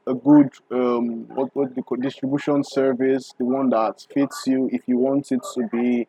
a 0.07 0.15
good 0.15 0.51
um, 0.71 1.27
what 1.35 1.55
what 1.55 1.75
the 1.75 1.83
distribution 2.01 2.63
service, 2.63 3.33
the 3.39 3.45
one 3.45 3.71
that 3.71 4.07
fits 4.15 4.45
you. 4.47 4.71
If 4.73 4.83
you 4.87 4.99
want 4.99 5.33
it 5.33 5.41
to 5.55 5.69
be, 5.73 6.07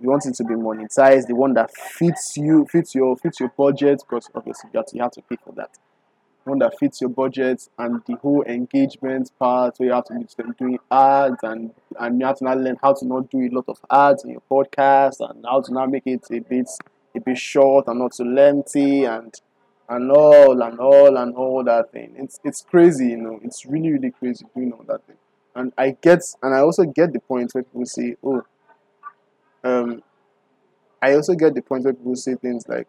you 0.00 0.10
want 0.10 0.26
it 0.26 0.34
to 0.34 0.44
be 0.44 0.54
monetized, 0.54 1.28
the 1.28 1.34
one 1.34 1.54
that 1.54 1.74
fits 1.74 2.36
you, 2.36 2.66
fits 2.70 2.94
your 2.94 3.16
fits 3.16 3.40
your 3.40 3.52
budget, 3.56 4.02
because 4.06 4.28
obviously 4.34 4.70
to, 4.70 4.84
you 4.92 5.00
have 5.00 5.12
to 5.12 5.22
pay 5.22 5.36
for 5.42 5.54
that. 5.54 5.70
The 6.44 6.50
One 6.50 6.58
that 6.58 6.78
fits 6.78 7.00
your 7.00 7.08
budget 7.08 7.66
and 7.78 8.02
the 8.06 8.16
whole 8.16 8.42
engagement 8.42 9.30
part 9.38 9.78
where 9.78 9.88
you 9.88 9.94
have 9.94 10.04
to 10.04 10.14
be 10.14 10.52
doing 10.58 10.78
ads 10.90 11.42
and 11.42 11.72
and 11.98 12.20
you 12.20 12.26
have 12.26 12.36
to 12.36 12.44
now 12.44 12.54
learn 12.54 12.76
how 12.82 12.92
to 12.92 13.06
not 13.06 13.30
do 13.30 13.38
a 13.38 13.48
lot 13.48 13.64
of 13.66 13.78
ads 13.90 14.24
in 14.24 14.30
your 14.32 14.42
podcast 14.50 15.26
and 15.26 15.42
how 15.46 15.62
to 15.62 15.72
now 15.72 15.86
make 15.86 16.06
it 16.06 16.26
a 16.30 16.40
bit 16.40 16.68
it 17.14 17.24
be 17.24 17.34
short 17.34 17.86
and 17.88 17.98
not 18.00 18.12
too 18.12 18.24
lengthy 18.24 19.04
and 19.04 19.32
and 19.88 20.10
all 20.10 20.62
and 20.62 20.78
all 20.80 21.16
and 21.16 21.34
all 21.34 21.62
that 21.64 21.92
thing. 21.92 22.14
It's 22.16 22.40
it's 22.44 22.62
crazy, 22.62 23.08
you 23.10 23.16
know. 23.18 23.40
It's 23.42 23.64
really 23.66 23.92
really 23.92 24.10
crazy 24.10 24.44
doing 24.54 24.72
all 24.72 24.84
that 24.88 25.06
thing. 25.06 25.16
And 25.54 25.72
I 25.78 25.96
get 26.00 26.20
and 26.42 26.54
I 26.54 26.60
also 26.60 26.84
get 26.84 27.12
the 27.12 27.20
point 27.20 27.54
where 27.54 27.62
people 27.62 27.86
say, 27.86 28.16
oh, 28.24 28.44
um, 29.62 30.02
I 31.00 31.14
also 31.14 31.34
get 31.34 31.54
the 31.54 31.62
point 31.62 31.84
where 31.84 31.92
people 31.92 32.16
say 32.16 32.34
things 32.34 32.66
like, 32.66 32.88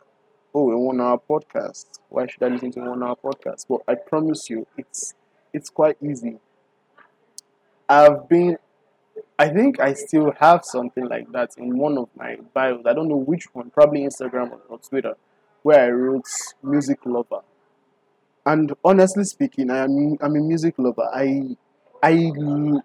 oh, 0.54 0.72
a 0.72 0.78
one 0.78 1.00
hour 1.02 1.22
podcast. 1.30 1.86
Why 2.10 2.28
should 2.28 2.44
I 2.44 2.48
listen 2.48 2.72
to 2.72 2.82
a 2.82 2.90
one 2.90 3.04
hour 3.04 3.16
podcast? 3.16 3.66
But 3.70 3.82
I 3.88 3.96
promise 3.96 4.50
you, 4.50 4.66
it's 4.78 5.14
it's 5.54 5.70
quite 5.70 5.98
easy. 6.02 6.40
I've 7.88 8.28
been 8.28 8.58
I 9.38 9.50
think 9.50 9.80
I 9.80 9.94
still 9.94 10.32
have 10.40 10.64
something 10.64 11.08
like 11.08 11.32
that 11.34 11.52
in 11.58 11.78
one 11.78 11.98
of 11.98 12.10
my 12.16 12.38
bios. 12.54 12.86
I 12.86 12.94
don't 12.94 13.10
know 13.10 13.18
which 13.18 13.54
one, 13.54 13.70
probably 13.70 14.02
Instagram 14.02 14.52
or, 14.52 14.62
or 14.70 14.80
Twitter, 14.80 15.16
where 15.62 15.86
I 15.86 15.90
wrote 15.90 16.28
music 16.64 17.00
lover. 17.06 17.42
And 18.46 18.74
honestly 18.84 19.26
speaking, 19.26 19.70
I 19.72 19.80
am 19.80 20.18
I'm 20.22 20.36
a 20.36 20.40
music 20.40 20.76
lover. 20.78 21.10
I 21.14 21.58
I 22.02 22.32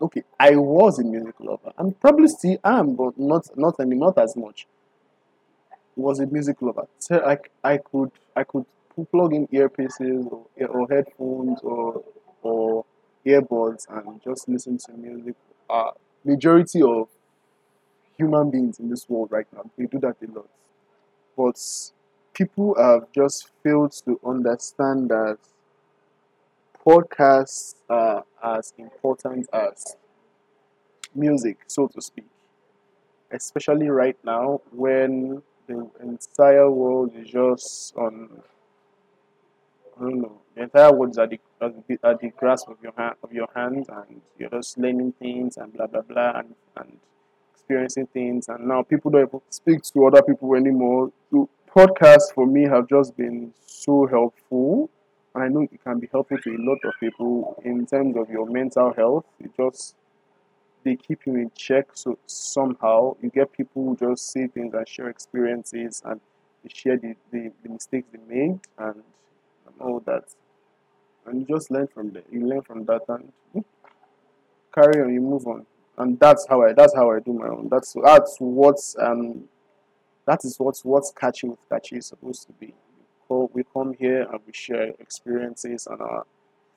okay, 0.03 0.25
I 0.41 0.57
was 0.57 0.99
a 0.99 1.05
music 1.05 1.35
lover. 1.39 1.73
I'm 1.79 1.93
probably 1.93 2.29
still 2.29 2.59
am, 2.65 2.97
but 2.97 3.17
not 3.19 3.47
not 3.57 3.79
anymore, 3.79 4.13
not 4.17 4.23
as 4.25 4.37
much. 4.37 4.67
Was 5.95 6.19
a 6.19 6.27
music 6.27 6.63
lover. 6.63 6.89
So 6.99 7.21
I, 7.25 7.39
I 7.63 7.77
could 7.77 8.11
I 8.35 8.43
could 8.43 8.65
plug 9.13 9.35
in 9.35 9.47
earpieces 9.49 10.27
or, 10.33 10.47
or 10.67 10.89
headphones 10.89 11.61
or 11.63 12.03
or 12.43 12.85
earbuds 13.25 13.87
and 13.89 14.21
just 14.23 14.49
listen 14.49 14.79
to 14.79 14.93
music. 14.93 15.35
Uh, 15.69 15.91
majority 16.25 16.83
of 16.83 17.09
human 18.17 18.51
beings 18.51 18.79
in 18.79 18.91
this 18.91 19.09
world 19.09 19.31
right 19.31 19.47
now 19.53 19.65
they 19.79 19.87
do 19.87 19.99
that 19.99 20.17
a 20.23 20.31
lot. 20.33 20.49
But 21.37 21.59
people 22.35 22.75
have 22.79 23.11
just 23.13 23.51
failed 23.63 23.93
to 24.05 24.21
understand 24.25 25.11
that 25.11 25.39
podcasts 26.87 27.75
are 27.89 28.25
as 28.43 28.73
important 28.79 29.49
as 29.53 29.97
music 31.15 31.59
so 31.67 31.87
to 31.89 32.01
speak. 32.01 32.27
Especially 33.31 33.89
right 33.89 34.17
now 34.25 34.61
when 34.73 35.43
the 35.67 35.89
entire 36.03 36.71
world 36.71 37.13
is 37.17 37.29
just 37.29 37.95
on 37.97 38.43
Don't 40.01 40.23
know. 40.23 40.41
The 40.55 40.63
entire 40.63 40.93
world 40.95 41.11
is 41.11 41.19
at 41.19 41.29
the, 41.29 41.39
at 41.61 41.87
the, 41.87 41.99
the 42.23 42.33
grasp 42.35 42.69
of 42.69 42.79
your 42.83 42.95
hand 42.97 43.17
of 43.23 43.33
your 43.35 43.49
hands 43.55 43.87
and 43.91 44.23
you're 44.39 44.49
just 44.49 44.79
learning 44.79 45.13
things 45.19 45.59
and 45.59 45.75
blah 45.75 45.89
blah 45.89 46.01
blah 46.01 46.39
and, 46.39 46.55
and 46.79 46.97
experiencing 47.53 48.07
things. 48.07 48.49
And 48.49 48.67
now 48.67 48.83
people 48.83 49.11
don't 49.11 49.29
even 49.29 49.41
speak 49.51 49.83
to 49.83 50.07
other 50.07 50.23
people 50.23 50.55
anymore. 50.55 51.13
So 51.31 51.51
podcasts 51.77 52.33
for 52.35 52.47
me 52.47 52.67
have 52.67 52.89
just 52.89 53.15
been 53.15 53.53
so 53.67 54.07
helpful. 54.07 54.89
And 55.35 55.45
I 55.45 55.49
know 55.49 55.69
it 55.71 55.85
can 55.85 56.01
be 56.01 56.09
helpful 56.11 56.39
to 56.39 56.51
a 56.51 56.59
lot 56.59 56.79
of 56.83 56.95
people 56.99 57.61
in 57.63 57.85
terms 57.85 58.17
of 58.17 58.31
your 58.31 58.47
mental 58.47 58.95
health. 58.95 59.27
It 59.39 59.55
just 59.55 59.97
they 60.83 60.97
keep 60.97 61.27
you 61.27 61.35
in 61.35 61.51
check. 61.55 61.89
So 61.93 62.19
somehow 62.25 63.17
you 63.21 63.29
get 63.29 63.53
people 63.53 63.85
who 63.85 63.97
just 63.99 64.33
say 64.33 64.47
things 64.47 64.73
and 64.73 64.89
share 64.89 65.11
experiences 65.11 66.01
and 66.07 66.23
they 66.63 66.71
share 66.73 66.97
the, 66.97 67.17
the, 67.31 67.53
the 67.63 67.69
mistakes 67.69 68.09
they 68.13 68.35
made 68.35 68.61
and 68.79 69.03
all 69.81 70.01
that 70.07 70.25
and 71.27 71.41
you 71.41 71.57
just 71.57 71.71
learn 71.71 71.87
from 71.89 72.11
there. 72.11 72.23
You 72.31 72.47
learn 72.47 72.63
from 72.63 72.85
that 72.87 73.03
and 73.09 73.33
carry 74.75 75.03
on. 75.03 75.13
You 75.13 75.21
move 75.21 75.47
on, 75.47 75.67
and 75.99 76.19
that's 76.19 76.47
how 76.49 76.63
I. 76.63 76.73
That's 76.73 76.95
how 76.95 77.11
I 77.11 77.21
do 77.21 77.33
my 77.33 77.49
own. 77.49 77.69
That's 77.71 77.95
that's 78.05 78.37
what's 78.39 78.97
um, 78.99 79.45
that 80.27 80.45
is 80.45 80.59
what's 80.59 80.85
what's 80.85 81.13
Kachi 81.13 81.49
with 81.49 81.69
Kachi 81.69 81.99
is 81.99 82.07
supposed 82.07 82.47
to 82.47 82.53
be. 82.55 82.75
We 83.29 83.63
come 83.73 83.95
here 83.97 84.23
and 84.23 84.41
we 84.45 84.53
share 84.53 84.93
experiences 84.99 85.87
and 85.87 86.01
our 86.01 86.27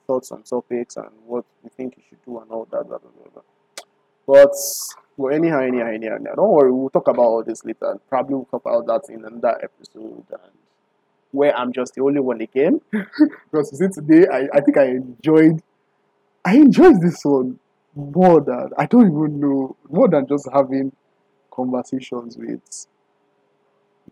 thoughts 0.06 0.30
on 0.30 0.44
topics 0.44 0.96
and 0.96 1.08
what 1.26 1.44
we 1.64 1.70
think 1.70 1.96
you 1.96 2.04
should 2.08 2.24
do 2.24 2.38
and 2.38 2.48
all 2.48 2.64
that. 2.70 2.86
Blah, 2.86 2.98
blah, 2.98 3.10
blah, 3.10 3.30
blah. 3.32 3.42
But 4.24 4.54
well, 5.16 5.34
anyhow, 5.34 5.62
anyhow, 5.62 5.86
anyhow, 5.86 6.18
don't 6.18 6.52
worry. 6.52 6.70
We'll 6.70 6.90
talk 6.90 7.08
about 7.08 7.22
all 7.22 7.42
this 7.42 7.64
later. 7.64 7.98
Probably 8.08 8.36
we'll 8.36 8.44
talk 8.44 8.64
about 8.66 8.86
that 8.86 9.12
in 9.12 9.24
another 9.24 9.58
episode 9.64 10.26
and 10.30 10.52
where 11.34 11.56
I'm 11.56 11.72
just 11.72 11.94
the 11.94 12.02
only 12.02 12.20
one 12.20 12.40
again. 12.40 12.80
because 12.90 13.72
you 13.72 13.78
see 13.78 13.88
today 13.88 14.26
I, 14.32 14.48
I 14.54 14.60
think 14.60 14.76
I 14.76 14.86
enjoyed 14.86 15.62
I 16.44 16.56
enjoyed 16.56 17.00
this 17.00 17.24
one 17.24 17.58
more 17.94 18.40
than 18.40 18.70
I 18.78 18.86
don't 18.86 19.06
even 19.06 19.40
know 19.40 19.76
more 19.88 20.08
than 20.08 20.26
just 20.26 20.48
having 20.52 20.92
conversations 21.50 22.36
with 22.36 22.86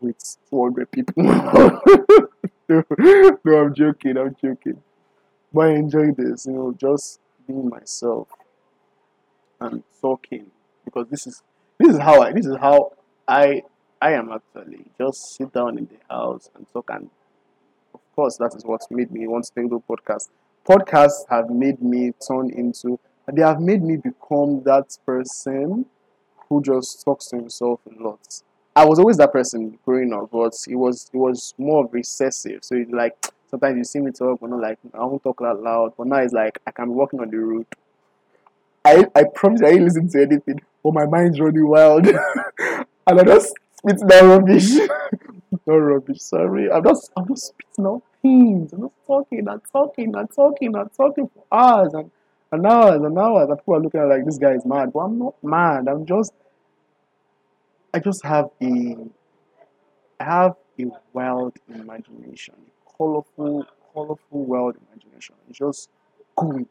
with 0.01 0.37
200 0.51 0.91
people. 0.91 1.23
no, 1.23 2.29
no, 2.69 3.57
I'm 3.57 3.75
joking, 3.75 4.17
I'm 4.17 4.35
joking. 4.43 4.83
But 5.53 5.61
I 5.61 5.71
enjoy 5.75 6.13
this, 6.13 6.47
you 6.47 6.53
know, 6.53 6.75
just 6.77 7.21
being 7.47 7.69
myself 7.69 8.29
and 9.61 9.83
talking 10.01 10.47
because 10.85 11.07
this 11.09 11.27
is 11.27 11.43
this 11.79 11.95
is 11.95 11.99
how 11.99 12.23
I 12.23 12.33
this 12.33 12.47
is 12.47 12.57
how 12.57 12.93
I 13.29 13.63
I 14.03 14.15
am 14.15 14.33
actually 14.33 14.85
just 14.99 15.37
sit 15.37 15.53
down 15.53 15.79
in 15.79 15.87
the 15.87 16.13
house 16.13 16.51
and 16.57 16.67
talk 16.73 16.91
and 16.91 17.09
of 17.95 18.01
course 18.17 18.37
that 18.39 18.53
is 18.57 18.65
what 18.65 18.85
made 18.91 19.13
me 19.13 19.29
want 19.29 19.45
to 19.45 19.53
do 19.55 19.81
podcast. 19.89 20.29
Podcasts 20.69 21.23
have 21.31 21.51
made 21.51 21.81
me 21.81 22.11
turn 22.27 22.51
into 22.51 22.99
they 23.33 23.43
have 23.43 23.61
made 23.61 23.81
me 23.81 23.97
become 23.97 24.61
that 24.65 24.99
person 25.07 25.87
who 26.49 26.61
just 26.61 27.05
talks 27.05 27.27
to 27.27 27.37
himself 27.37 27.79
a 27.87 28.03
lot. 28.03 28.43
I 28.75 28.85
was 28.85 28.99
always 28.99 29.19
that 29.19 29.33
person 29.33 29.79
growing 29.85 30.13
up, 30.13 30.31
but 30.33 30.55
it 30.69 30.75
was 30.75 31.09
it 31.15 31.17
was 31.17 31.55
more 31.57 31.87
recessive. 31.87 32.65
So 32.65 32.75
it's 32.75 32.91
like 32.91 33.15
sometimes 33.49 33.77
you 33.77 33.85
see 33.85 34.01
me 34.01 34.11
talk, 34.11 34.41
but 34.41 34.51
not 34.51 34.61
like 34.61 34.79
I 34.95 35.05
won't 35.05 35.23
talk 35.23 35.39
that 35.39 35.63
loud. 35.63 35.93
But 35.97 36.09
now 36.09 36.17
it's 36.17 36.33
like 36.33 36.59
I 36.67 36.73
can 36.73 36.87
be 36.87 36.95
walking 36.95 37.21
on 37.21 37.31
the 37.31 37.39
road. 37.39 37.67
I 38.85 39.07
I 39.15 39.23
promise 39.33 39.63
I 39.63 39.69
ain't 39.69 39.85
listen 39.85 40.09
to 40.09 40.23
anything, 40.23 40.61
but 40.83 40.93
my 40.93 41.07
mind's 41.07 41.39
running 41.39 41.69
wild, 41.69 42.07
and 43.07 43.21
I 43.21 43.23
just 43.23 43.55
spit 43.85 44.09
that 44.09 44.23
rubbish. 44.23 44.71
no 45.67 45.77
rubbish. 45.77 46.21
Sorry, 46.21 46.71
I'm 46.71 46.85
just 46.85 47.11
I'm 47.17 47.29
just 47.29 47.49
spitting 47.49 47.87
out 47.87 48.03
things. 48.21 48.73
I'm 48.73 48.83
just 48.83 48.95
talking 49.07 49.49
and 49.49 49.61
talking 49.73 50.15
and 50.17 50.29
talking 50.35 50.77
and 50.77 50.91
talking 50.95 51.29
for 51.29 51.45
hours 51.53 51.95
and, 51.95 52.11
and 52.51 52.67
hours 52.67 53.03
and 53.03 53.19
hours. 53.19 53.49
And 53.49 53.59
people 53.59 53.75
are 53.75 53.81
looking 53.81 54.01
at 54.01 54.09
like 54.09 54.25
this 54.25 54.39
guy 54.39 54.53
is 54.53 54.65
mad, 54.65 54.93
but 54.93 55.01
I'm 55.01 55.19
not 55.19 55.35
mad. 55.43 55.89
I'm 55.89 56.07
just 56.07 56.33
I 57.95 57.99
just 57.99 58.25
have 58.25 58.51
a 58.63 58.97
I 60.21 60.25
have 60.25 60.57
a 60.79 60.85
wild 61.13 61.57
imagination, 61.69 62.55
a 62.57 62.97
colorful, 62.97 63.67
colorful 63.93 64.45
wild 64.45 64.77
imagination. 64.89 65.35
It's 65.49 65.59
just 65.59 65.91
cool. 66.37 66.65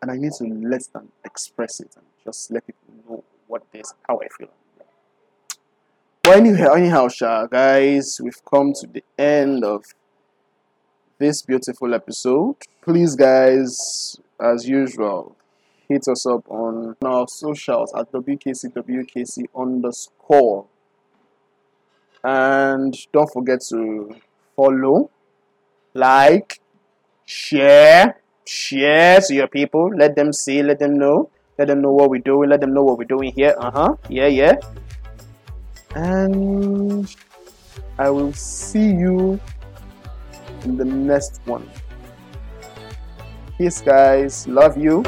And 0.00 0.10
I 0.10 0.16
need 0.16 0.32
to 0.38 0.44
let 0.44 0.82
them 0.92 1.08
express 1.24 1.80
it 1.80 1.94
and 1.96 2.04
just 2.24 2.50
let 2.50 2.66
people 2.66 2.94
know 3.08 3.24
what 3.46 3.62
this 3.72 3.94
how 4.06 4.20
I 4.20 4.28
feel. 4.28 4.50
Anyhow, 6.32 6.72
anyhow, 6.72 7.08
Sha, 7.08 7.44
guys, 7.44 8.18
we've 8.22 8.42
come 8.50 8.72
to 8.80 8.86
the 8.86 9.04
end 9.18 9.64
of 9.64 9.84
this 11.18 11.42
beautiful 11.42 11.92
episode. 11.92 12.56
Please, 12.80 13.14
guys, 13.14 14.16
as 14.40 14.66
usual, 14.66 15.36
hit 15.90 16.08
us 16.08 16.24
up 16.24 16.50
on 16.50 16.96
our 17.04 17.28
socials 17.28 17.92
at 17.94 18.10
WKCWKC 18.12 19.44
underscore. 19.54 20.64
And 22.24 22.96
don't 23.12 23.30
forget 23.30 23.60
to 23.68 24.16
follow, 24.56 25.10
like, 25.92 26.60
share, 27.26 28.22
share 28.46 29.20
to 29.20 29.34
your 29.34 29.48
people. 29.48 29.90
Let 29.94 30.16
them 30.16 30.32
see, 30.32 30.62
let 30.62 30.78
them 30.78 30.94
know. 30.94 31.28
Let 31.58 31.68
them 31.68 31.82
know 31.82 31.92
what 31.92 32.08
we're 32.08 32.22
doing. 32.22 32.48
Let 32.48 32.62
them 32.62 32.72
know 32.72 32.84
what 32.84 32.96
we're 32.96 33.04
doing 33.04 33.34
here. 33.36 33.54
Uh 33.58 33.70
huh. 33.70 33.96
Yeah, 34.08 34.28
yeah. 34.28 34.54
And 35.94 37.14
I 37.98 38.10
will 38.10 38.32
see 38.32 38.90
you 38.90 39.40
in 40.64 40.76
the 40.76 40.84
next 40.84 41.40
one. 41.44 41.68
Peace, 43.58 43.80
guys. 43.80 44.46
Love 44.48 44.76
you. 44.76 45.04